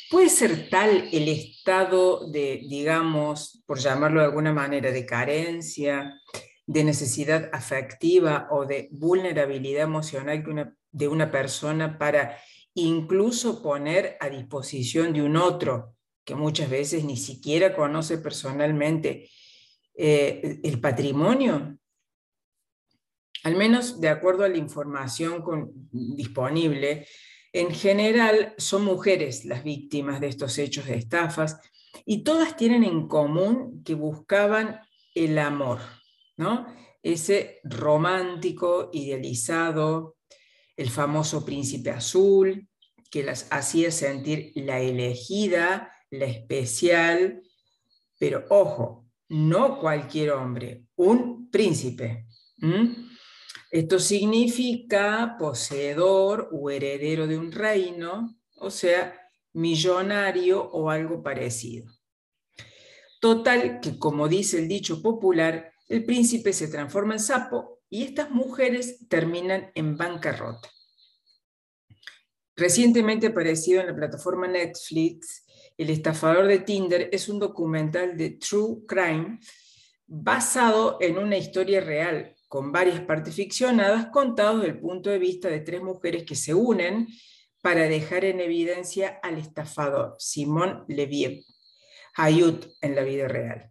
¿Puede 0.09 0.29
ser 0.29 0.69
tal 0.71 1.09
el 1.13 1.29
estado 1.29 2.31
de, 2.31 2.65
digamos, 2.69 3.63
por 3.67 3.79
llamarlo 3.79 4.21
de 4.21 4.27
alguna 4.27 4.53
manera, 4.53 4.93
de 4.93 5.05
carencia, 5.05 6.15
de 6.65 6.85
necesidad 6.85 7.51
afectiva 7.53 8.49
o 8.51 8.67
de 8.67 8.89
vulnerabilidad 8.93 9.83
emocional 9.83 10.45
de 10.91 11.09
una 11.09 11.31
persona 11.31 11.99
para 11.99 12.39
incluso 12.75 13.63
poner 13.63 14.17
a 14.21 14.29
disposición 14.29 15.13
de 15.13 15.23
un 15.23 15.37
otro 15.37 15.96
que 16.26 16.35
muchas 16.35 16.68
veces 16.68 17.04
ni 17.04 17.16
siquiera 17.16 17.75
conoce 17.75 18.18
personalmente 18.18 19.30
eh, 19.95 20.61
el 20.64 20.80
patrimonio? 20.80 21.78
Al 23.45 23.54
menos 23.54 24.00
de 24.00 24.09
acuerdo 24.09 24.45
a 24.45 24.49
la 24.49 24.56
información 24.59 25.45
disponible, 25.92 27.06
en 27.52 27.73
general 27.73 28.54
son 28.59 28.85
mujeres 28.85 29.45
las 29.45 29.62
víctimas 29.62 30.21
de 30.21 30.26
estos 30.26 30.59
hechos 30.59 30.87
de 30.87 30.97
estafas 30.97 31.61
y 32.04 32.25
todas 32.25 32.56
tienen 32.56 32.83
en 32.83 33.06
común 33.06 33.85
que 33.85 33.95
buscaban 33.95 34.80
el 35.14 35.38
amor, 35.38 35.78
¿no? 36.37 36.66
Ese 37.04 37.61
romántico, 37.62 38.90
idealizado, 38.92 40.16
el 40.76 40.90
famoso 40.90 41.45
príncipe 41.47 41.90
azul, 41.90 42.68
que 43.12 43.23
las 43.23 43.47
hacía 43.52 43.92
sentir 43.92 44.50
la 44.56 44.80
elegida, 44.80 45.92
la 46.11 46.27
especial, 46.27 47.43
pero 48.19 48.45
ojo, 48.49 49.07
no 49.29 49.79
cualquier 49.81 50.33
hombre, 50.33 50.87
un 50.97 51.51
príncipe. 51.51 52.27
Esto 53.71 53.99
significa 53.99 55.37
poseedor 55.39 56.49
o 56.53 56.71
heredero 56.71 57.27
de 57.27 57.37
un 57.37 57.53
reino, 57.53 58.39
o 58.57 58.71
sea, 58.71 59.21
millonario 59.53 60.63
o 60.63 60.91
algo 60.91 61.23
parecido. 61.23 61.91
Total 63.21 63.81
que, 63.81 63.99
como 63.99 64.29
dice 64.29 64.59
el 64.59 64.69
dicho 64.69 65.03
popular, 65.03 65.73
el 65.89 66.05
príncipe 66.05 66.53
se 66.53 66.69
transforma 66.69 67.15
en 67.15 67.21
sapo 67.21 67.81
y 67.89 68.03
estas 68.05 68.31
mujeres 68.31 69.09
terminan 69.09 69.71
en 69.75 69.97
bancarrota. 69.97 70.71
Recientemente 72.57 73.29
aparecido 73.29 73.81
en 73.81 73.89
la 73.89 73.95
plataforma 73.95 74.47
Netflix, 74.47 75.46
El 75.78 75.90
estafador 75.90 76.47
de 76.47 76.61
Tinder 76.61 77.11
es 77.12 77.28
un 77.28 77.38
documental 77.38 78.16
de 78.16 78.30
True 78.30 78.87
Crime 78.87 79.38
basado 80.06 80.97
en 81.00 81.18
una 81.18 81.37
historia 81.37 81.83
real, 81.83 82.35
con 82.49 82.73
varias 82.73 83.00
partes 83.00 83.35
ficcionadas 83.35 84.06
contados 84.06 84.62
desde 84.62 84.75
el 84.75 84.80
punto 84.80 85.11
de 85.11 85.18
vista 85.18 85.49
de 85.49 85.61
tres 85.61 85.83
mujeres 85.83 86.25
que 86.25 86.35
se 86.35 86.54
unen 86.54 87.09
para 87.61 87.83
dejar 87.88 88.25
en 88.25 88.40
evidencia 88.40 89.18
al 89.23 89.37
estafador, 89.37 90.14
Simón 90.18 90.85
Leviev, 90.88 91.42
Hayut 92.14 92.66
en 92.80 92.95
la 92.95 93.02
vida 93.02 93.28
real. 93.28 93.71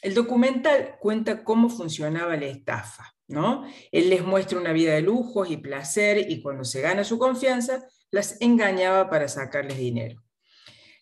El 0.00 0.14
documental 0.14 0.96
cuenta 1.00 1.42
cómo 1.42 1.68
funcionaba 1.68 2.36
la 2.36 2.46
estafa, 2.46 3.14
¿no? 3.26 3.64
Él 3.90 4.10
les 4.10 4.24
muestra 4.24 4.58
una 4.58 4.72
vida 4.72 4.94
de 4.94 5.02
lujos 5.02 5.50
y 5.50 5.56
placer 5.56 6.30
y 6.30 6.40
cuando 6.40 6.64
se 6.64 6.82
gana 6.82 7.02
su 7.02 7.18
confianza, 7.18 7.84
las 8.10 8.40
engañaba 8.40 9.08
para 9.08 9.26
sacarles 9.26 9.78
dinero. 9.78 10.22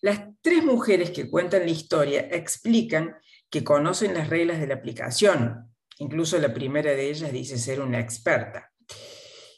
Las 0.01 0.21
tres 0.41 0.65
mujeres 0.65 1.11
que 1.11 1.29
cuentan 1.29 1.63
la 1.63 1.71
historia 1.71 2.29
explican 2.31 3.17
que 3.51 3.65
conocen 3.65 4.15
las 4.15 4.29
reglas 4.29 4.61
de 4.61 4.67
la 4.67 4.75
aplicación, 4.75 5.75
incluso 5.99 6.39
la 6.39 6.55
primera 6.55 6.93
de 6.93 7.11
ellas 7.11 7.33
dice 7.33 7.59
ser 7.59 7.81
una 7.81 8.01
experta, 8.01 8.73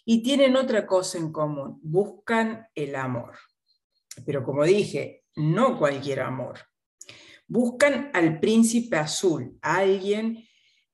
y 0.04 0.22
tienen 0.22 0.56
otra 0.56 0.86
cosa 0.86 1.18
en 1.18 1.30
común, 1.30 1.78
buscan 1.82 2.66
el 2.74 2.96
amor. 2.96 3.38
Pero 4.26 4.42
como 4.42 4.64
dije, 4.64 5.24
no 5.36 5.78
cualquier 5.78 6.20
amor, 6.20 6.58
Buscan 7.52 8.10
al 8.14 8.40
príncipe 8.40 8.96
azul, 8.96 9.58
a 9.60 9.80
alguien 9.80 10.42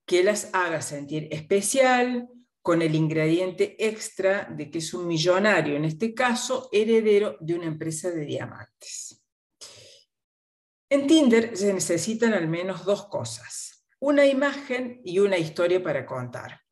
que 0.05 0.25
las 0.25 0.52
haga 0.52 0.83
sentir 0.83 1.28
especial, 1.31 2.28
con 2.61 2.83
el 2.83 2.97
ingrediente 2.97 3.76
extra 3.78 4.52
de 4.57 4.69
que 4.69 4.78
es 4.78 4.93
un 4.93 5.07
millonario, 5.07 5.76
en 5.76 5.85
este 5.85 6.12
caso 6.14 6.69
heredero 6.73 7.37
de 7.38 7.55
una 7.55 7.67
empresa 7.67 8.11
de 8.11 8.25
diamantes. 8.25 9.25
En 10.90 11.07
Tinder 11.07 11.54
se 11.54 11.73
necesitan 11.75 12.33
al 12.33 12.49
menos 12.49 12.87
dos 12.87 13.09
cosas, 13.09 13.85
una 14.00 14.25
imagen 14.25 15.02
y 15.04 15.18
una 15.18 15.37
historia 15.37 15.83
para 15.83 16.07
contar. 16.07 16.62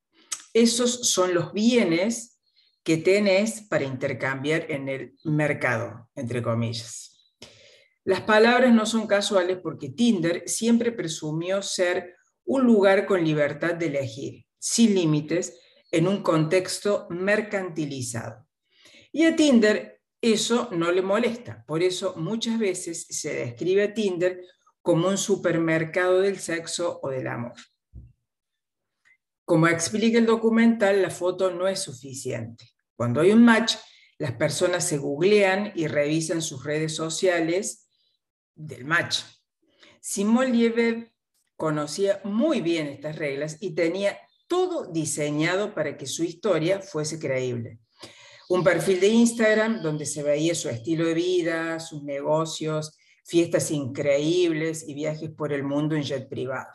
Esos 0.54 1.10
son 1.10 1.34
los 1.34 1.52
bienes 1.52 2.40
que 2.82 2.96
tenés 2.96 3.60
para 3.62 3.84
intercambiar 3.84 4.70
en 4.70 4.88
el 4.88 5.18
mercado, 5.24 6.08
entre 6.14 6.42
comillas. 6.42 7.34
Las 8.04 8.22
palabras 8.22 8.72
no 8.72 8.86
son 8.86 9.06
casuales 9.06 9.58
porque 9.62 9.90
Tinder 9.90 10.44
siempre 10.46 10.92
presumió 10.92 11.60
ser 11.60 12.14
un 12.44 12.64
lugar 12.64 13.04
con 13.04 13.22
libertad 13.22 13.74
de 13.74 13.86
elegir, 13.86 14.46
sin 14.58 14.94
límites, 14.94 15.60
en 15.90 16.08
un 16.08 16.22
contexto 16.22 17.06
mercantilizado. 17.10 18.46
Y 19.12 19.24
a 19.24 19.36
Tinder 19.36 19.95
eso 20.20 20.68
no 20.72 20.90
le 20.92 21.02
molesta, 21.02 21.64
por 21.66 21.82
eso 21.82 22.14
muchas 22.16 22.58
veces 22.58 23.06
se 23.08 23.34
describe 23.34 23.84
a 23.84 23.94
Tinder 23.94 24.42
como 24.82 25.08
un 25.08 25.18
supermercado 25.18 26.20
del 26.20 26.38
sexo 26.38 27.00
o 27.02 27.10
del 27.10 27.26
amor. 27.26 27.54
Como 29.44 29.68
explica 29.68 30.18
el 30.18 30.26
documental, 30.26 31.02
la 31.02 31.10
foto 31.10 31.52
no 31.52 31.68
es 31.68 31.80
suficiente. 31.80 32.68
Cuando 32.96 33.20
hay 33.20 33.30
un 33.30 33.44
match, 33.44 33.76
las 34.18 34.32
personas 34.32 34.86
se 34.86 34.98
googlean 34.98 35.72
y 35.74 35.86
revisan 35.86 36.40
sus 36.40 36.64
redes 36.64 36.94
sociales 36.96 37.88
del 38.54 38.84
match. 38.84 39.20
Simón 40.00 40.52
Lieber 40.52 41.12
conocía 41.56 42.20
muy 42.24 42.60
bien 42.60 42.86
estas 42.86 43.16
reglas 43.16 43.58
y 43.60 43.74
tenía 43.74 44.18
todo 44.48 44.90
diseñado 44.90 45.74
para 45.74 45.96
que 45.96 46.06
su 46.06 46.24
historia 46.24 46.80
fuese 46.80 47.18
creíble. 47.18 47.80
Un 48.48 48.62
perfil 48.62 49.00
de 49.00 49.08
Instagram 49.08 49.82
donde 49.82 50.06
se 50.06 50.22
veía 50.22 50.54
su 50.54 50.68
estilo 50.68 51.06
de 51.06 51.14
vida, 51.14 51.80
sus 51.80 52.04
negocios, 52.04 52.96
fiestas 53.24 53.72
increíbles 53.72 54.88
y 54.88 54.94
viajes 54.94 55.30
por 55.30 55.52
el 55.52 55.64
mundo 55.64 55.96
en 55.96 56.02
jet 56.02 56.28
privado. 56.28 56.70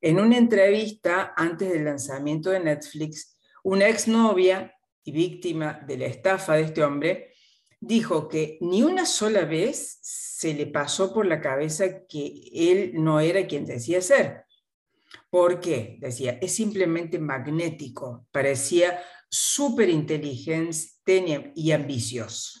En 0.00 0.18
una 0.18 0.36
entrevista 0.36 1.32
antes 1.36 1.70
del 1.70 1.84
lanzamiento 1.84 2.50
de 2.50 2.58
Netflix, 2.58 3.38
una 3.62 3.88
exnovia 3.88 4.74
y 5.04 5.12
víctima 5.12 5.80
de 5.86 5.96
la 5.96 6.06
estafa 6.06 6.54
de 6.54 6.62
este 6.62 6.82
hombre 6.82 7.34
dijo 7.78 8.28
que 8.28 8.58
ni 8.60 8.82
una 8.82 9.06
sola 9.06 9.44
vez 9.44 9.98
se 10.02 10.54
le 10.54 10.66
pasó 10.66 11.14
por 11.14 11.26
la 11.26 11.40
cabeza 11.40 12.04
que 12.06 12.48
él 12.52 12.92
no 12.94 13.20
era 13.20 13.46
quien 13.46 13.64
decía 13.64 14.02
ser. 14.02 14.44
¿Por 15.30 15.60
qué? 15.60 15.98
Decía, 16.00 16.38
es 16.42 16.52
simplemente 16.54 17.20
magnético, 17.20 18.26
parecía 18.32 19.00
súper 19.32 19.88
inteligente 19.88 21.52
y 21.54 21.72
ambicioso. 21.72 22.60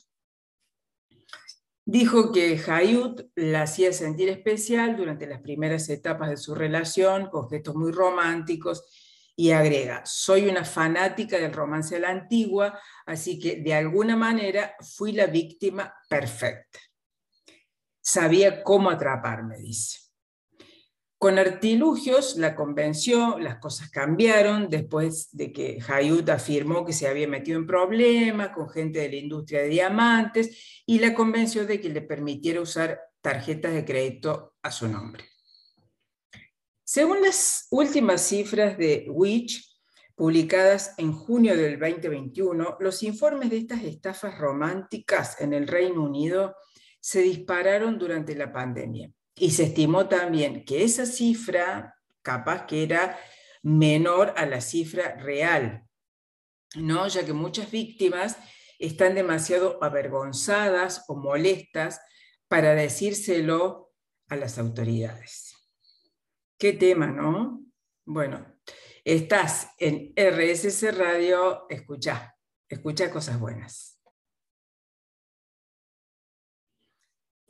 Dijo 1.84 2.32
que 2.32 2.58
Hayut 2.66 3.28
la 3.34 3.62
hacía 3.62 3.92
sentir 3.92 4.30
especial 4.30 4.96
durante 4.96 5.26
las 5.26 5.42
primeras 5.42 5.88
etapas 5.90 6.30
de 6.30 6.38
su 6.38 6.54
relación, 6.54 7.28
con 7.28 7.50
gestos 7.50 7.74
muy 7.74 7.92
románticos, 7.92 8.84
y 9.36 9.50
agrega, 9.50 10.02
soy 10.06 10.48
una 10.48 10.64
fanática 10.64 11.38
del 11.38 11.52
romance 11.52 11.96
a 11.96 12.00
la 12.00 12.10
antigua, 12.10 12.78
así 13.04 13.38
que 13.38 13.56
de 13.56 13.74
alguna 13.74 14.16
manera 14.16 14.74
fui 14.80 15.12
la 15.12 15.26
víctima 15.26 15.92
perfecta. 16.08 16.78
Sabía 18.00 18.62
cómo 18.62 18.90
atraparme, 18.90 19.58
dice. 19.58 20.11
Con 21.22 21.38
artilugios 21.38 22.36
la 22.36 22.56
convenció, 22.56 23.38
las 23.38 23.60
cosas 23.60 23.90
cambiaron 23.90 24.68
después 24.68 25.28
de 25.30 25.52
que 25.52 25.78
Hayut 25.86 26.28
afirmó 26.28 26.84
que 26.84 26.92
se 26.92 27.06
había 27.06 27.28
metido 27.28 27.60
en 27.60 27.64
problemas 27.64 28.48
con 28.48 28.68
gente 28.68 28.98
de 28.98 29.08
la 29.08 29.14
industria 29.14 29.62
de 29.62 29.68
diamantes 29.68 30.82
y 30.84 30.98
la 30.98 31.14
convenció 31.14 31.64
de 31.64 31.80
que 31.80 31.90
le 31.90 32.02
permitiera 32.02 32.60
usar 32.60 32.98
tarjetas 33.20 33.72
de 33.72 33.84
crédito 33.84 34.56
a 34.62 34.72
su 34.72 34.88
nombre. 34.88 35.24
Según 36.82 37.22
las 37.22 37.68
últimas 37.70 38.20
cifras 38.22 38.76
de 38.76 39.06
Witch, 39.08 39.80
publicadas 40.16 40.92
en 40.98 41.12
junio 41.12 41.56
del 41.56 41.78
2021, 41.78 42.78
los 42.80 43.00
informes 43.04 43.48
de 43.48 43.58
estas 43.58 43.84
estafas 43.84 44.36
románticas 44.38 45.40
en 45.40 45.52
el 45.52 45.68
Reino 45.68 46.02
Unido 46.02 46.56
se 46.98 47.20
dispararon 47.20 47.96
durante 47.96 48.34
la 48.34 48.52
pandemia. 48.52 49.12
Y 49.34 49.52
se 49.52 49.64
estimó 49.64 50.08
también 50.08 50.64
que 50.64 50.84
esa 50.84 51.06
cifra 51.06 51.96
capaz 52.22 52.66
que 52.66 52.82
era 52.82 53.18
menor 53.62 54.34
a 54.36 54.46
la 54.46 54.60
cifra 54.60 55.16
real, 55.16 55.86
¿no? 56.76 57.08
ya 57.08 57.24
que 57.24 57.32
muchas 57.32 57.70
víctimas 57.70 58.36
están 58.78 59.14
demasiado 59.14 59.78
avergonzadas 59.82 61.04
o 61.08 61.14
molestas 61.14 62.00
para 62.48 62.74
decírselo 62.74 63.92
a 64.28 64.36
las 64.36 64.58
autoridades. 64.58 65.54
Qué 66.58 66.72
tema, 66.72 67.06
¿no? 67.06 67.64
Bueno, 68.04 68.46
estás 69.04 69.70
en 69.78 70.12
RSS 70.16 70.96
Radio, 70.96 71.66
escucha, 71.68 72.36
escucha 72.68 73.10
cosas 73.10 73.38
buenas. 73.38 73.91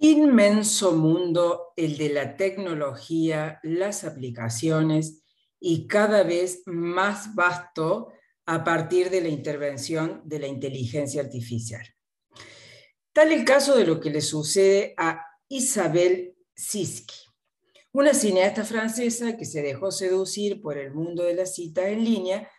Inmenso 0.04 0.96
mundo 0.96 1.74
el 1.76 1.96
de 1.96 2.08
la 2.08 2.36
tecnología, 2.36 3.60
las 3.62 4.02
aplicaciones 4.02 5.22
y 5.60 5.86
cada 5.86 6.24
vez 6.24 6.64
más 6.66 7.36
vasto 7.36 8.12
a 8.44 8.64
partir 8.64 9.10
de 9.10 9.20
la 9.20 9.28
intervención 9.28 10.20
de 10.24 10.40
la 10.40 10.48
inteligencia 10.48 11.22
artificial. 11.22 11.86
Tal 13.12 13.30
el 13.30 13.44
caso 13.44 13.76
de 13.76 13.86
lo 13.86 14.00
que 14.00 14.10
le 14.10 14.22
sucede 14.22 14.92
a 14.96 15.24
Isabel 15.46 16.34
Siski, 16.52 17.14
una 17.92 18.12
cineasta 18.12 18.64
francesa 18.64 19.36
que 19.36 19.44
se 19.44 19.62
dejó 19.62 19.92
seducir 19.92 20.60
por 20.60 20.78
el 20.78 20.92
mundo 20.92 21.22
de 21.22 21.34
la 21.34 21.46
cita 21.46 21.88
en 21.88 22.02
línea 22.02 22.50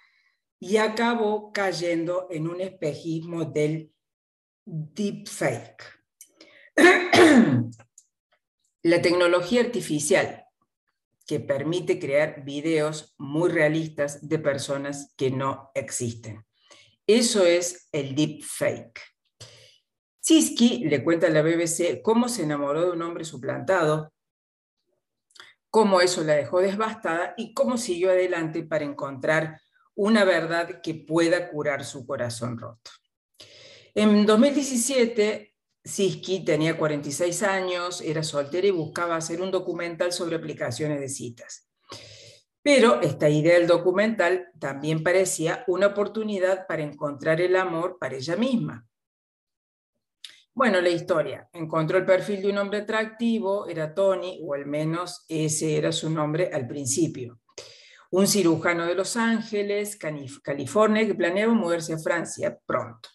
y 0.61 0.77
acabó 0.77 1.51
cayendo 1.51 2.25
en 2.31 2.47
un 2.47 2.61
espejismo 2.61 3.43
del 3.43 3.91
deepfake 4.63 6.02
la 8.83 9.01
tecnología 9.01 9.61
artificial 9.61 10.45
que 11.25 11.39
permite 11.39 11.99
crear 11.99 12.43
videos 12.43 13.15
muy 13.17 13.49
realistas 13.49 14.27
de 14.27 14.39
personas 14.39 15.13
que 15.15 15.31
no 15.31 15.71
existen. 15.73 16.45
Eso 17.07 17.45
es 17.45 17.87
el 17.91 18.15
deepfake. 18.15 18.99
Siski 20.19 20.85
le 20.85 21.03
cuenta 21.03 21.27
a 21.27 21.29
la 21.29 21.41
BBC 21.41 22.01
cómo 22.01 22.29
se 22.29 22.43
enamoró 22.43 22.85
de 22.85 22.91
un 22.91 23.01
hombre 23.01 23.25
suplantado, 23.25 24.13
cómo 25.69 26.01
eso 26.01 26.23
la 26.23 26.35
dejó 26.35 26.61
devastada 26.61 27.33
y 27.35 27.53
cómo 27.53 27.77
siguió 27.77 28.09
adelante 28.09 28.63
para 28.63 28.85
encontrar 28.85 29.59
una 29.95 30.23
verdad 30.23 30.81
que 30.81 30.95
pueda 30.95 31.49
curar 31.49 31.83
su 31.83 32.05
corazón 32.05 32.57
roto. 32.57 32.91
En 33.93 34.25
2017, 34.25 35.52
Siski 35.85 36.45
tenía 36.45 36.77
46 36.77 37.43
años, 37.43 38.01
era 38.01 38.23
soltera 38.23 38.67
y 38.67 38.71
buscaba 38.71 39.17
hacer 39.17 39.41
un 39.41 39.51
documental 39.51 40.13
sobre 40.13 40.37
aplicaciones 40.37 40.99
de 40.99 41.09
citas. 41.09 41.69
Pero 42.61 43.01
esta 43.01 43.27
idea 43.27 43.55
del 43.55 43.67
documental 43.67 44.47
también 44.57 45.03
parecía 45.03 45.65
una 45.67 45.87
oportunidad 45.87 46.65
para 46.65 46.83
encontrar 46.83 47.41
el 47.41 47.57
amor 47.57 47.97
para 47.99 48.15
ella 48.15 48.37
misma. 48.37 48.87
Bueno, 50.55 50.79
la 50.79 50.89
historia. 50.89 51.49
Encontró 51.51 51.97
el 51.97 52.05
perfil 52.05 52.43
de 52.43 52.51
un 52.51 52.59
hombre 52.59 52.79
atractivo, 52.79 53.67
era 53.67 53.93
Tony, 53.93 54.39
o 54.43 54.53
al 54.53 54.65
menos 54.65 55.25
ese 55.27 55.77
era 55.77 55.91
su 55.91 56.09
nombre 56.09 56.51
al 56.53 56.65
principio. 56.65 57.41
Un 58.11 58.27
cirujano 58.27 58.85
de 58.85 58.95
Los 58.95 59.17
Ángeles, 59.17 59.97
California, 59.97 61.05
que 61.05 61.15
planeaba 61.15 61.53
moverse 61.53 61.93
a 61.93 61.97
Francia 61.97 62.57
pronto. 62.65 63.09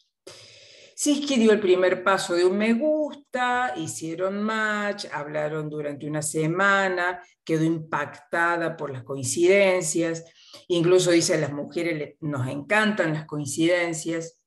Siski 1.00 1.36
dio 1.36 1.52
el 1.52 1.60
primer 1.60 2.02
paso 2.02 2.34
de 2.34 2.44
un 2.44 2.58
me 2.58 2.72
gusta, 2.72 3.72
hicieron 3.76 4.42
match, 4.42 5.04
hablaron 5.12 5.70
durante 5.70 6.08
una 6.08 6.22
semana, 6.22 7.22
quedó 7.44 7.62
impactada 7.62 8.76
por 8.76 8.90
las 8.90 9.04
coincidencias, 9.04 10.24
incluso 10.66 11.12
dice 11.12 11.40
las 11.40 11.52
mujeres 11.52 12.16
nos 12.18 12.48
encantan 12.48 13.14
las 13.14 13.26
coincidencias. 13.26 14.42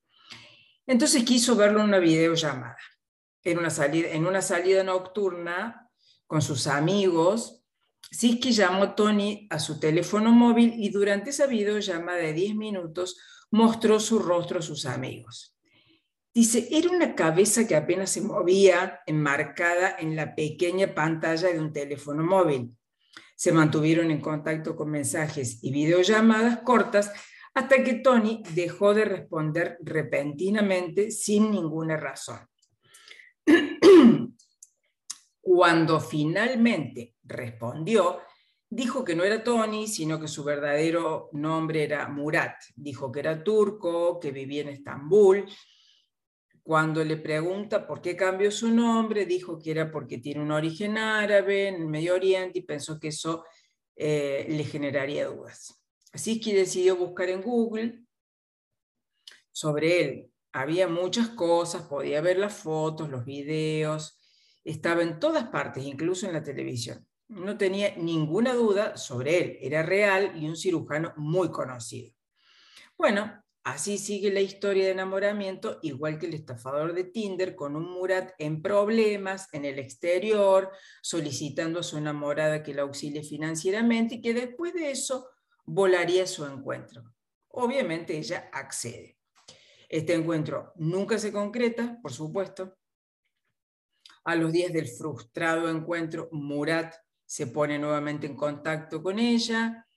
Entonces 0.85 1.23
quiso 1.23 1.55
verlo 1.55 1.79
en 1.79 1.85
una 1.85 1.99
videollamada, 1.99 2.75
en 3.45 3.57
una 3.57 3.69
salida, 3.69 4.09
en 4.09 4.25
una 4.25 4.41
salida 4.41 4.83
nocturna 4.83 5.89
con 6.27 6.41
sus 6.41 6.67
amigos. 6.67 7.63
Siski 8.11 8.51
llamó 8.51 8.83
a 8.83 8.95
Tony 8.95 9.47
a 9.49 9.57
su 9.57 9.79
teléfono 9.79 10.33
móvil 10.33 10.73
y 10.75 10.89
durante 10.89 11.29
esa 11.29 11.47
videollamada 11.47 12.17
de 12.17 12.33
10 12.33 12.55
minutos 12.55 13.17
mostró 13.51 14.01
su 14.01 14.19
rostro 14.19 14.59
a 14.59 14.61
sus 14.61 14.85
amigos. 14.85 15.55
Dice, 16.33 16.69
era 16.71 16.89
una 16.89 17.13
cabeza 17.13 17.67
que 17.67 17.75
apenas 17.75 18.11
se 18.11 18.21
movía, 18.21 19.01
enmarcada 19.05 19.97
en 19.99 20.15
la 20.15 20.33
pequeña 20.33 20.95
pantalla 20.95 21.49
de 21.49 21.59
un 21.59 21.73
teléfono 21.73 22.23
móvil. 22.23 22.71
Se 23.35 23.51
mantuvieron 23.51 24.11
en 24.11 24.21
contacto 24.21 24.75
con 24.75 24.89
mensajes 24.89 25.61
y 25.61 25.71
videollamadas 25.71 26.59
cortas 26.59 27.11
hasta 27.53 27.83
que 27.83 27.95
Tony 27.95 28.43
dejó 28.53 28.93
de 28.93 29.03
responder 29.03 29.77
repentinamente 29.81 31.11
sin 31.11 31.51
ninguna 31.51 31.97
razón. 31.97 32.39
Cuando 35.41 35.99
finalmente 35.99 37.15
respondió, 37.23 38.21
dijo 38.69 39.03
que 39.03 39.15
no 39.15 39.25
era 39.25 39.43
Tony, 39.43 39.87
sino 39.87 40.17
que 40.17 40.29
su 40.29 40.45
verdadero 40.45 41.29
nombre 41.33 41.83
era 41.83 42.07
Murat. 42.07 42.55
Dijo 42.75 43.11
que 43.11 43.19
era 43.19 43.43
turco, 43.43 44.17
que 44.17 44.31
vivía 44.31 44.61
en 44.61 44.69
Estambul. 44.69 45.45
Cuando 46.63 47.03
le 47.03 47.17
pregunta 47.17 47.87
por 47.87 48.01
qué 48.01 48.15
cambió 48.15 48.51
su 48.51 48.69
nombre, 48.69 49.25
dijo 49.25 49.59
que 49.59 49.71
era 49.71 49.91
porque 49.91 50.19
tiene 50.19 50.41
un 50.41 50.51
origen 50.51 50.97
árabe 50.97 51.67
en 51.67 51.75
el 51.75 51.87
Medio 51.87 52.15
Oriente 52.15 52.59
y 52.59 52.63
pensó 52.63 52.99
que 52.99 53.09
eso 53.09 53.43
eh, 53.95 54.45
le 54.49 54.63
generaría 54.63 55.27
dudas. 55.27 55.81
Así 56.13 56.39
que 56.39 56.55
decidió 56.55 56.95
buscar 56.95 57.29
en 57.29 57.41
Google 57.41 58.03
sobre 59.51 60.01
él. 60.03 60.31
Había 60.53 60.87
muchas 60.87 61.29
cosas, 61.29 61.83
podía 61.83 62.21
ver 62.21 62.37
las 62.37 62.53
fotos, 62.53 63.09
los 63.09 63.25
videos, 63.25 64.19
estaba 64.63 65.01
en 65.01 65.19
todas 65.19 65.45
partes, 65.45 65.83
incluso 65.83 66.27
en 66.27 66.33
la 66.33 66.43
televisión 66.43 67.07
no 67.31 67.57
tenía 67.57 67.95
ninguna 67.95 68.53
duda 68.53 68.97
sobre 68.97 69.37
él, 69.37 69.57
era 69.61 69.83
real 69.83 70.33
y 70.35 70.47
un 70.47 70.57
cirujano 70.57 71.13
muy 71.15 71.49
conocido. 71.49 72.13
Bueno, 72.97 73.41
así 73.63 73.97
sigue 73.97 74.31
la 74.31 74.41
historia 74.41 74.85
de 74.85 74.91
enamoramiento, 74.91 75.79
igual 75.81 76.17
que 76.17 76.25
el 76.25 76.33
estafador 76.33 76.93
de 76.93 77.03
Tinder, 77.03 77.55
con 77.55 77.75
un 77.75 77.91
Murat 77.91 78.31
en 78.37 78.61
problemas 78.61 79.47
en 79.53 79.65
el 79.65 79.79
exterior, 79.79 80.71
solicitando 81.01 81.79
a 81.79 81.83
su 81.83 81.97
enamorada 81.97 82.63
que 82.63 82.73
la 82.73 82.83
auxilie 82.83 83.23
financieramente 83.23 84.15
y 84.15 84.21
que 84.21 84.33
después 84.33 84.73
de 84.73 84.91
eso 84.91 85.27
volaría 85.65 86.23
a 86.23 86.27
su 86.27 86.45
encuentro. 86.45 87.03
Obviamente 87.49 88.17
ella 88.17 88.49
accede. 88.51 89.17
Este 89.89 90.13
encuentro 90.13 90.71
nunca 90.75 91.17
se 91.17 91.31
concreta, 91.31 91.99
por 92.01 92.13
supuesto. 92.13 92.77
A 94.23 94.35
los 94.35 94.51
días 94.51 94.71
del 94.71 94.87
frustrado 94.87 95.69
encuentro, 95.69 96.29
Murat 96.31 96.95
se 97.25 97.47
pone 97.47 97.77
nuevamente 97.77 98.27
en 98.27 98.35
contacto 98.35 99.01
con 99.01 99.19
ella, 99.19 99.87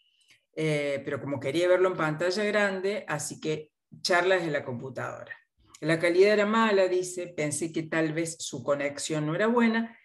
eh, 0.57 1.03
pero 1.05 1.21
como 1.21 1.41
quería 1.41 1.69
verlo 1.69 1.89
en 1.89 1.97
pantalla 1.97 2.45
grande, 2.45 3.05
así 3.09 3.41
que 3.41 3.73
charla 4.01 4.37
desde 4.37 4.51
la 4.51 4.65
computadora. 4.65 5.37
La 5.81 5.99
calidad 5.99 6.33
era 6.33 6.47
mala, 6.47 6.89
dice, 6.89 7.29
pensé 7.29 7.73
que 7.73 7.83
tal 7.83 8.13
vez 8.13 8.37
su 8.39 8.63
conexión 8.63 9.27
no 9.27 9.35
era 9.35 9.47
buena. 9.47 9.99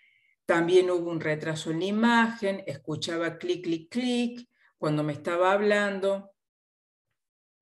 También 0.46 0.90
hubo 0.90 1.10
un 1.10 1.22
retraso 1.22 1.72
en 1.72 1.80
la 1.80 1.86
imagen, 1.86 2.64
escuchaba 2.66 3.38
clic, 3.38 3.64
clic, 3.64 3.90
clic 3.90 4.50
cuando 4.78 5.04
me 5.04 5.14
estaba 5.14 5.52
hablando. 5.52 6.32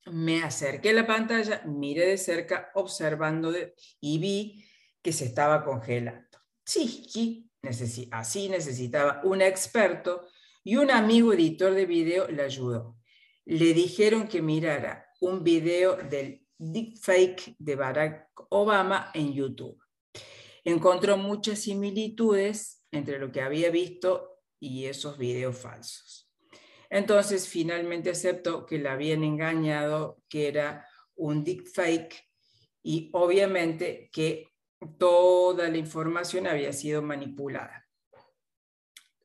Me 0.06 0.42
acerqué 0.42 0.92
a 0.92 0.94
la 0.94 1.06
pantalla, 1.06 1.62
miré 1.66 2.08
de 2.08 2.18
cerca, 2.18 2.72
observando 2.76 3.54
y 4.00 4.20
vi 4.20 4.66
que 5.02 5.12
se 5.12 5.26
estaba 5.26 5.64
congelando. 5.64 6.40
Sí, 6.66 7.50
así 8.12 8.50
necesitaba 8.50 9.22
un 9.24 9.42
experto 9.42 10.28
y 10.68 10.76
un 10.76 10.92
amigo 10.92 11.32
editor 11.32 11.74
de 11.74 11.86
video 11.86 12.28
le 12.28 12.44
ayudó. 12.44 12.98
Le 13.46 13.74
dijeron 13.74 14.28
que 14.28 14.42
mirara 14.42 15.08
un 15.22 15.42
video 15.42 15.96
del 15.96 16.46
deepfake 16.58 17.56
de 17.58 17.76
Barack 17.78 18.32
Obama 18.50 19.10
en 19.14 19.32
YouTube. 19.32 19.82
Encontró 20.66 21.16
muchas 21.16 21.60
similitudes 21.60 22.84
entre 22.92 23.18
lo 23.18 23.32
que 23.32 23.40
había 23.40 23.70
visto 23.70 24.42
y 24.60 24.88
esos 24.88 25.18
videos 25.18 25.58
falsos. 25.58 26.30
Entonces 26.90 27.48
finalmente 27.48 28.10
aceptó 28.10 28.66
que 28.66 28.78
la 28.78 28.92
habían 28.92 29.24
engañado, 29.24 30.22
que 30.28 30.50
era 30.50 30.86
un 31.16 31.46
deepfake 31.46 32.28
y 32.84 33.10
obviamente 33.14 34.10
que 34.12 34.50
toda 34.98 35.70
la 35.70 35.78
información 35.78 36.46
había 36.46 36.74
sido 36.74 37.02
manipulada. 37.02 37.87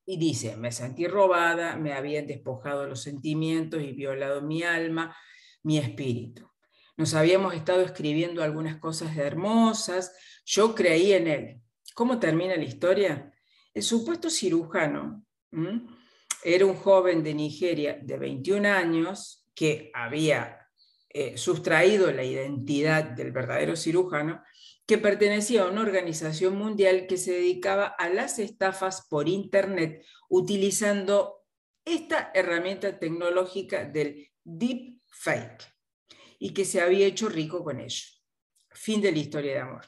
Y 0.05 0.19
dice, 0.19 0.57
me 0.57 0.73
sentí 0.73 1.07
robada, 1.07 1.77
me 1.77 1.93
habían 1.93 2.27
despojado 2.27 2.87
los 2.87 3.03
sentimientos 3.03 3.83
y 3.83 3.93
violado 3.93 4.43
mi 4.43 4.63
alma, 4.63 5.17
mi 5.63 5.79
espíritu. 5.79 6.51
Nos 6.97 7.15
habíamos 7.15 7.55
estado 7.55 7.83
escribiendo 7.83 8.43
algunas 8.43 8.79
cosas 8.79 9.17
hermosas, 9.17 10.15
yo 10.45 10.75
creí 10.75 11.13
en 11.13 11.29
él. 11.29 11.61
¿Cómo 11.95 12.19
termina 12.19 12.57
la 12.57 12.65
historia? 12.65 13.33
El 13.73 13.83
supuesto 13.83 14.29
cirujano 14.29 15.25
era 16.43 16.67
un 16.67 16.75
joven 16.75 17.23
de 17.23 17.35
Nigeria 17.35 17.99
de 18.03 18.19
21 18.19 18.69
años 18.69 19.47
que 19.55 19.91
había 19.95 20.59
eh, 21.09 21.37
sustraído 21.37 22.11
la 22.11 22.25
identidad 22.25 23.05
del 23.05 23.33
verdadero 23.33 23.77
cirujano 23.77 24.43
que 24.87 24.99
pertenecía 24.99 25.63
a 25.63 25.69
una 25.69 25.83
organización 25.83 26.57
mundial 26.57 27.07
que 27.07 27.17
se 27.17 27.33
dedicaba 27.33 27.87
a 27.87 28.09
las 28.09 28.39
estafas 28.39 29.07
por 29.09 29.29
Internet 29.29 30.05
utilizando 30.29 31.45
esta 31.85 32.31
herramienta 32.35 32.99
tecnológica 32.99 33.85
del 33.85 34.31
deep 34.45 35.01
fake 35.11 35.63
y 36.39 36.53
que 36.53 36.65
se 36.65 36.81
había 36.81 37.07
hecho 37.07 37.29
rico 37.29 37.63
con 37.63 37.81
ello. 37.81 38.05
Fin 38.71 39.01
de 39.01 39.13
la 39.13 39.19
historia 39.19 39.53
de 39.53 39.61
amor. 39.61 39.87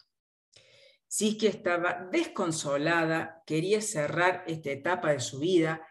que 1.18 1.48
estaba 1.48 2.08
desconsolada, 2.12 3.42
quería 3.46 3.80
cerrar 3.80 4.44
esta 4.46 4.70
etapa 4.70 5.12
de 5.12 5.20
su 5.20 5.38
vida, 5.38 5.86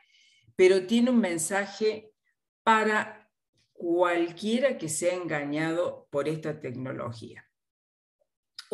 pero 0.55 0.85
tiene 0.85 1.09
un 1.09 1.19
mensaje 1.19 2.11
para 2.63 3.29
cualquiera 3.73 4.77
que 4.77 4.87
sea 4.87 5.13
engañado 5.13 6.07
por 6.11 6.27
esta 6.27 6.59
tecnología 6.59 7.49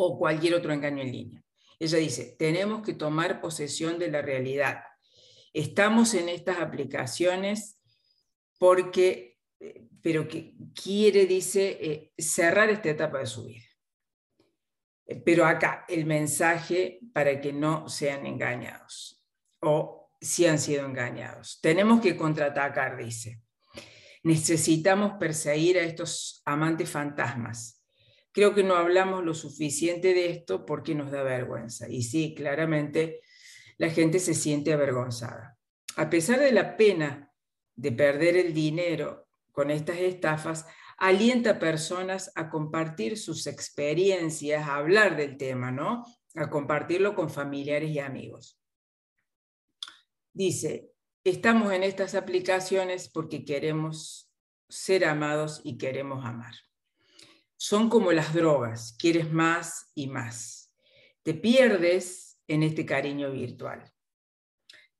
o 0.00 0.18
cualquier 0.18 0.54
otro 0.54 0.72
engaño 0.72 1.02
en 1.02 1.12
línea. 1.12 1.44
Ella 1.78 1.98
dice, 1.98 2.36
tenemos 2.38 2.82
que 2.82 2.94
tomar 2.94 3.40
posesión 3.40 3.98
de 3.98 4.10
la 4.10 4.20
realidad. 4.20 4.82
Estamos 5.52 6.14
en 6.14 6.28
estas 6.28 6.58
aplicaciones 6.58 7.80
porque, 8.58 9.38
eh, 9.58 9.88
pero 10.02 10.28
que 10.28 10.54
quiere, 10.74 11.24
dice, 11.26 11.78
eh, 11.80 12.12
cerrar 12.18 12.68
esta 12.68 12.90
etapa 12.90 13.18
de 13.18 13.26
su 13.26 13.46
vida. 13.46 13.64
Eh, 15.06 15.16
pero 15.24 15.46
acá 15.46 15.86
el 15.88 16.04
mensaje 16.04 17.00
para 17.14 17.40
que 17.40 17.52
no 17.52 17.88
sean 17.88 18.26
engañados 18.26 19.24
o 19.60 20.12
si 20.20 20.46
han 20.46 20.58
sido 20.58 20.84
engañados. 20.84 21.60
Tenemos 21.62 22.00
que 22.02 22.14
contraatacar, 22.14 22.98
dice. 22.98 23.40
Necesitamos 24.22 25.12
perseguir 25.18 25.78
a 25.78 25.82
estos 25.82 26.42
amantes 26.44 26.90
fantasmas 26.90 27.79
creo 28.32 28.54
que 28.54 28.62
no 28.62 28.76
hablamos 28.76 29.24
lo 29.24 29.34
suficiente 29.34 30.14
de 30.14 30.30
esto 30.30 30.64
porque 30.64 30.94
nos 30.94 31.10
da 31.10 31.22
vergüenza. 31.22 31.88
Y 31.88 32.02
sí, 32.02 32.34
claramente 32.34 33.20
la 33.76 33.90
gente 33.90 34.18
se 34.18 34.34
siente 34.34 34.72
avergonzada. 34.72 35.58
A 35.96 36.10
pesar 36.10 36.40
de 36.40 36.52
la 36.52 36.76
pena 36.76 37.32
de 37.74 37.92
perder 37.92 38.36
el 38.36 38.54
dinero 38.54 39.28
con 39.52 39.70
estas 39.70 39.98
estafas, 39.98 40.66
alienta 40.98 41.50
a 41.50 41.58
personas 41.58 42.30
a 42.34 42.50
compartir 42.50 43.18
sus 43.18 43.46
experiencias, 43.46 44.68
a 44.68 44.76
hablar 44.76 45.16
del 45.16 45.36
tema, 45.36 45.72
¿no? 45.72 46.04
A 46.34 46.50
compartirlo 46.50 47.14
con 47.14 47.30
familiares 47.30 47.90
y 47.90 47.98
amigos. 47.98 48.60
Dice, 50.32 50.92
estamos 51.24 51.72
en 51.72 51.82
estas 51.82 52.14
aplicaciones 52.14 53.08
porque 53.08 53.44
queremos 53.44 54.30
ser 54.68 55.04
amados 55.04 55.60
y 55.64 55.78
queremos 55.78 56.24
amar 56.24 56.54
son 57.62 57.90
como 57.90 58.10
las 58.10 58.32
drogas, 58.32 58.96
quieres 58.98 59.30
más 59.30 59.92
y 59.94 60.06
más. 60.06 60.74
Te 61.22 61.34
pierdes 61.34 62.40
en 62.48 62.62
este 62.62 62.86
cariño 62.86 63.30
virtual. 63.32 63.92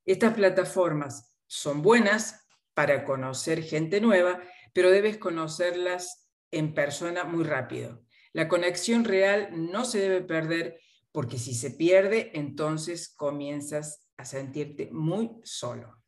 Estas 0.05 0.35
plataformas 0.35 1.35
son 1.47 1.81
buenas 1.81 2.47
para 2.75 3.03
conocer 3.03 3.63
gente 3.63 3.99
nueva, 3.99 4.43
pero 4.73 4.91
debes 4.91 5.17
conocerlas 5.17 6.29
en 6.51 6.75
persona 6.75 7.23
muy 7.23 7.45
rápido. 7.45 8.05
La 8.31 8.47
conexión 8.47 9.05
real 9.05 9.49
no 9.71 9.83
se 9.83 9.97
debe 9.97 10.21
perder 10.21 10.79
porque 11.11 11.39
si 11.39 11.55
se 11.55 11.71
pierde, 11.71 12.29
entonces 12.35 13.09
comienzas 13.09 14.07
a 14.17 14.25
sentirte 14.25 14.91
muy 14.91 15.31
solo. 15.43 15.99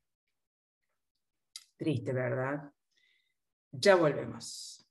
Triste, 1.78 2.13
¿verdad? 2.13 2.72
Ya 3.72 3.96
volvemos. 3.96 4.83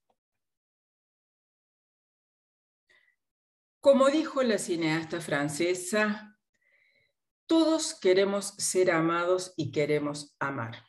Como 3.83 4.11
dijo 4.11 4.45
la 4.45 4.59
cineasta 4.59 5.21
francesa, 5.21 6.39
todos 7.47 7.99
queremos 7.99 8.55
ser 8.57 8.93
amados 8.93 9.55
y 9.57 9.73
queremos 9.73 10.37
amar. 10.39 10.85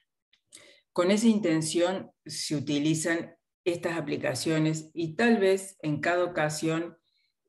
Con 0.91 1.10
esa 1.10 1.25
intención 1.25 2.12
se 2.23 2.56
utilizan 2.56 3.36
estas 3.65 3.97
aplicaciones 3.97 4.91
y 4.93 5.15
tal 5.15 5.39
vez 5.39 5.75
en 5.82 6.01
cada 6.01 6.23
ocasión 6.23 6.95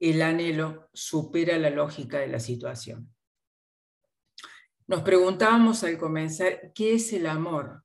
el 0.00 0.22
anhelo 0.22 0.88
supera 0.94 1.59
la 1.59 1.68
lógica 1.68 2.20
de 2.20 2.28
la 2.28 2.40
situación. 2.40 3.14
Nos 4.87 5.02
preguntábamos 5.02 5.85
al 5.85 5.98
comenzar, 5.98 6.72
¿qué 6.74 6.94
es 6.94 7.12
el 7.12 7.26
amor? 7.26 7.85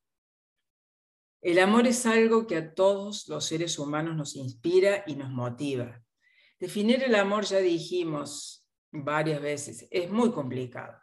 El 1.42 1.60
amor 1.60 1.88
es 1.88 2.06
algo 2.06 2.48
que 2.48 2.56
a 2.56 2.74
todos 2.74 3.28
los 3.28 3.46
seres 3.46 3.78
humanos 3.80 4.16
nos 4.16 4.38
inspira 4.38 5.04
y 5.06 5.18
nos 5.18 5.30
motiva. 5.30 6.02
Definir 6.60 7.04
el 7.04 7.16
amor, 7.16 7.46
ya 7.46 7.60
dijimos 7.60 8.68
varias 8.92 9.42
veces, 9.42 9.88
es 9.92 10.10
muy 10.10 10.32
complicado, 10.32 10.98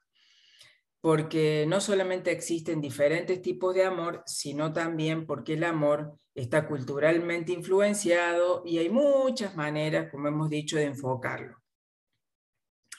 porque 1.01 1.65
no 1.67 1.81
solamente 1.81 2.31
existen 2.31 2.81
diferentes 2.81 3.41
tipos 3.41 3.75
de 3.75 3.85
amor, 3.85 4.23
sino 4.27 4.73
también 4.73 5.27
porque 5.27 5.55
el 5.55 5.65
amor 5.65 6.19
está 6.35 6.69
culturalmente 6.69 7.53
influenciado 7.53 8.63
y 8.67 8.79
hay 8.79 8.91
muchas 8.91 9.57
maneras, 9.57 10.11
como 10.11 10.29
hemos 10.29 10.51
dicho, 10.51 10.77
de 10.77 10.85
enfocarlo. 10.85 11.57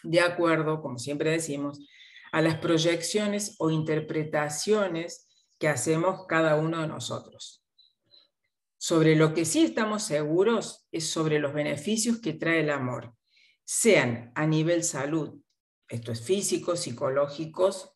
De 0.02 0.22
acuerdo, 0.22 0.82
como 0.82 0.98
siempre 0.98 1.30
decimos, 1.30 1.80
a 2.32 2.42
las 2.42 2.56
proyecciones 2.58 3.56
o 3.60 3.70
interpretaciones 3.70 5.28
que 5.60 5.68
hacemos 5.68 6.26
cada 6.28 6.56
uno 6.56 6.82
de 6.82 6.88
nosotros. 6.88 7.67
Sobre 8.78 9.16
lo 9.16 9.34
que 9.34 9.46
sí 9.46 9.64
estamos 9.64 10.04
seguros 10.04 10.88
es 10.92 11.10
sobre 11.10 11.40
los 11.40 11.54
beneficios 11.54 12.20
que 12.20 12.34
trae 12.34 12.60
el 12.60 12.70
amor, 12.70 13.16
sean 13.64 14.32
a 14.36 14.46
nivel 14.46 14.84
salud, 14.84 15.42
esto 15.90 16.12
es 16.12 16.22
físicos, 16.22 16.82
psicológicos 16.82 17.92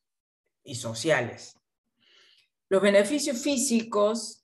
y 0.64 0.76
sociales. 0.76 1.56
Los 2.70 2.82
beneficios 2.82 3.42
físicos 3.42 4.42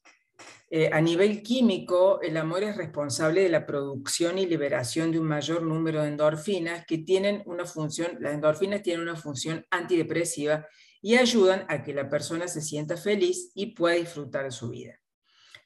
eh, 0.70 0.90
a 0.92 1.00
nivel 1.00 1.44
químico, 1.44 2.20
el 2.22 2.36
amor 2.36 2.64
es 2.64 2.76
responsable 2.76 3.42
de 3.42 3.50
la 3.50 3.66
producción 3.66 4.38
y 4.38 4.46
liberación 4.46 5.14
de 5.14 5.20
un 5.20 5.28
mayor 5.28 5.62
número 5.62 6.02
de 6.02 6.10
endorfinas 6.10 6.86
que 6.86 6.98
tienen 6.98 7.42
una 7.46 7.66
función, 7.66 8.18
las 8.20 8.34
endorfinas 8.34 8.82
tienen 8.82 9.02
una 9.02 9.16
función 9.16 9.66
antidepresiva 9.72 10.68
y 11.02 11.16
ayudan 11.16 11.66
a 11.70 11.84
que 11.84 11.94
la 11.94 12.10
persona 12.10 12.50
se 12.50 12.62
sienta 12.62 12.98
feliz 12.98 13.52
y 13.56 13.68
pueda 13.68 13.96
disfrutar 13.96 14.44
de 14.44 14.52
su 14.52 14.70
vida. 14.70 15.00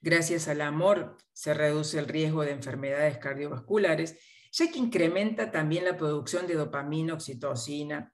Gracias 0.01 0.47
al 0.47 0.61
amor 0.61 1.17
se 1.31 1.53
reduce 1.53 1.99
el 1.99 2.07
riesgo 2.07 2.43
de 2.43 2.51
enfermedades 2.51 3.17
cardiovasculares, 3.17 4.17
ya 4.51 4.69
que 4.71 4.79
incrementa 4.79 5.51
también 5.51 5.85
la 5.85 5.95
producción 5.97 6.47
de 6.47 6.55
dopamina, 6.55 7.13
oxitocina, 7.13 8.13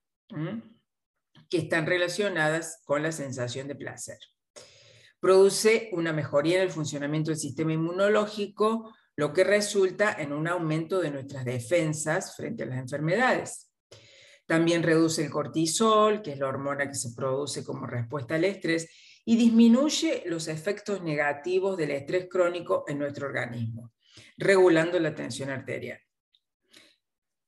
que 1.49 1.57
están 1.57 1.85
relacionadas 1.85 2.81
con 2.83 3.01
la 3.01 3.11
sensación 3.11 3.67
de 3.67 3.75
placer 3.75 4.17
produce 5.19 5.89
una 5.93 6.13
mejoría 6.13 6.57
en 6.57 6.63
el 6.63 6.71
funcionamiento 6.71 7.31
del 7.31 7.39
sistema 7.39 7.73
inmunológico, 7.73 8.93
lo 9.15 9.33
que 9.33 9.43
resulta 9.43 10.13
en 10.13 10.31
un 10.31 10.47
aumento 10.47 10.99
de 11.01 11.11
nuestras 11.11 11.43
defensas 11.43 12.35
frente 12.35 12.63
a 12.63 12.67
las 12.67 12.79
enfermedades. 12.79 13.71
También 14.45 14.83
reduce 14.83 15.25
el 15.25 15.31
cortisol, 15.31 16.21
que 16.21 16.33
es 16.33 16.39
la 16.39 16.47
hormona 16.47 16.87
que 16.87 16.95
se 16.95 17.13
produce 17.13 17.63
como 17.63 17.87
respuesta 17.87 18.35
al 18.35 18.45
estrés, 18.45 18.89
y 19.29 19.35
disminuye 19.35 20.23
los 20.25 20.47
efectos 20.47 21.03
negativos 21.03 21.75
del 21.75 21.91
estrés 21.91 22.29
crónico 22.29 22.85
en 22.87 22.97
nuestro 22.97 23.27
organismo, 23.27 23.91
regulando 24.37 24.97
la 25.01 25.13
tensión 25.13 25.49
arterial. 25.49 25.99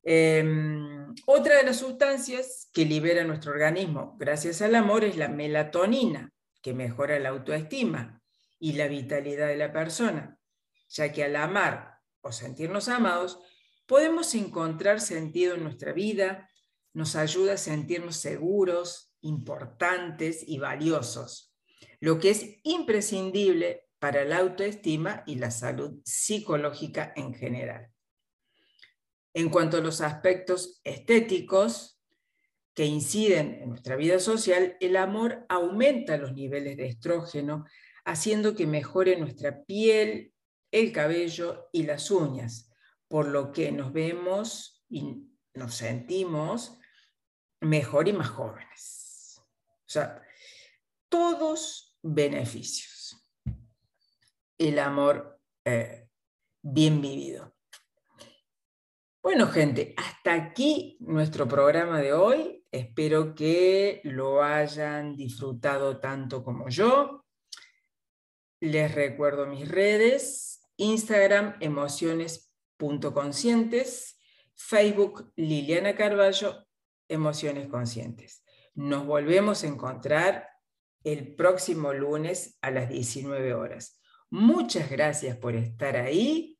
Em, 0.04 1.16
otra 1.26 1.56
de 1.56 1.64
las 1.64 1.78
sustancias 1.78 2.70
que 2.74 2.84
libera 2.84 3.24
nuestro 3.24 3.54
organismo 3.54 4.18
gracias 4.20 4.62
al 4.62 4.76
amor 4.76 5.06
es 5.06 5.16
la 5.16 5.30
melatonina, 5.30 6.34
que 6.62 6.74
mejora 6.74 7.18
la 7.18 7.30
autoestima 7.30 8.22
y 8.60 8.74
la 8.74 8.90
vitalidad 8.90 9.48
de 9.48 9.56
la 9.56 9.72
persona, 9.72 10.38
ya 10.90 11.14
que 11.14 11.24
al 11.24 11.38
amar 11.38 12.00
o 12.20 12.34
sentirnos 12.34 12.90
amados, 12.90 13.40
podemos 13.86 14.36
encontrar 14.36 15.00
sentido 15.00 15.56
en 15.56 15.64
nuestra 15.64 15.94
vida, 15.94 16.50
nos 16.92 17.16
ayuda 17.16 17.54
a 17.54 17.58
sentirnos 17.58 18.18
seguros, 18.18 19.14
importantes 19.22 20.44
y 20.46 20.60
valiosos, 20.60 21.49
lo 22.00 22.20
que 22.20 22.32
es 22.32 22.60
imprescindible 22.64 23.90
para 24.00 24.24
la 24.24 24.38
autoestima 24.38 25.24
y 25.26 25.36
la 25.36 25.52
salud 25.52 26.00
psicológica 26.06 27.14
en 27.16 27.34
general. 27.34 27.92
En 29.34 29.50
cuanto 29.50 29.78
a 29.78 29.82
los 29.82 30.02
aspectos 30.02 30.82
estéticos, 30.84 32.00
que 32.74 32.86
inciden 32.86 33.60
en 33.62 33.70
nuestra 33.70 33.98
vida 33.98 34.20
social, 34.20 34.78
el 34.80 34.96
amor 34.96 35.46
aumenta 35.50 36.16
los 36.16 36.32
niveles 36.32 36.78
de 36.78 36.88
estrógeno, 36.88 37.66
haciendo 38.06 38.56
que 38.56 38.68
mejore 38.68 39.18
nuestra 39.18 39.66
piel, 39.66 40.34
el 40.72 40.94
cabello 40.94 41.68
y 41.74 41.84
las 41.84 42.10
uñas, 42.10 42.72
por 43.10 43.28
lo 43.28 43.52
que 43.52 43.74
nos 43.74 43.92
vemos 43.92 44.86
y 44.88 45.28
nos 45.54 45.76
sentimos 45.76 46.80
mejor 47.60 48.08
y 48.08 48.14
más 48.14 48.30
jóvenes. 48.30 49.42
O 49.42 49.90
sea, 49.92 50.22
todos 51.10 51.89
beneficios. 52.02 53.30
El 54.58 54.80
amor 54.80 55.40
eh, 55.66 56.08
bien 56.62 57.02
vivido. 57.02 57.54
Bueno, 59.22 59.48
gente, 59.48 59.94
hasta 59.98 60.34
aquí 60.34 60.98
nuestro 61.02 61.46
programa 61.48 62.00
de 62.00 62.14
hoy. 62.14 62.66
Espero 62.72 63.36
que 63.36 64.02
lo 64.04 64.44
hayan 64.44 65.16
disfrutado 65.16 66.00
tanto 66.00 66.44
como 66.44 66.70
yo. 66.70 67.26
Les 68.62 68.94
recuerdo 68.94 69.46
mis 69.46 69.66
redes, 69.68 70.62
Instagram 70.78 71.56
emociones.conscientes, 71.60 74.20
Facebook 74.56 75.32
Liliana 75.36 75.96
Carballo, 75.96 76.66
Emociones 77.08 77.68
Conscientes. 77.68 78.44
Nos 78.76 79.06
volvemos 79.06 79.64
a 79.64 79.68
encontrar 79.68 80.49
el 81.04 81.36
próximo 81.36 81.94
lunes 81.94 82.58
a 82.62 82.72
las 82.72 82.90
19 82.90 83.54
horas. 83.54 84.02
Muchas 84.30 84.90
gracias 84.90 85.38
por 85.38 85.56
estar 85.56 85.96
ahí. 85.96 86.60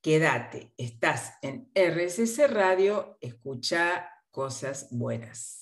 Quédate, 0.00 0.72
estás 0.76 1.34
en 1.42 1.70
RSC 1.74 2.48
Radio, 2.48 3.18
escucha 3.20 4.08
cosas 4.30 4.88
buenas. 4.90 5.61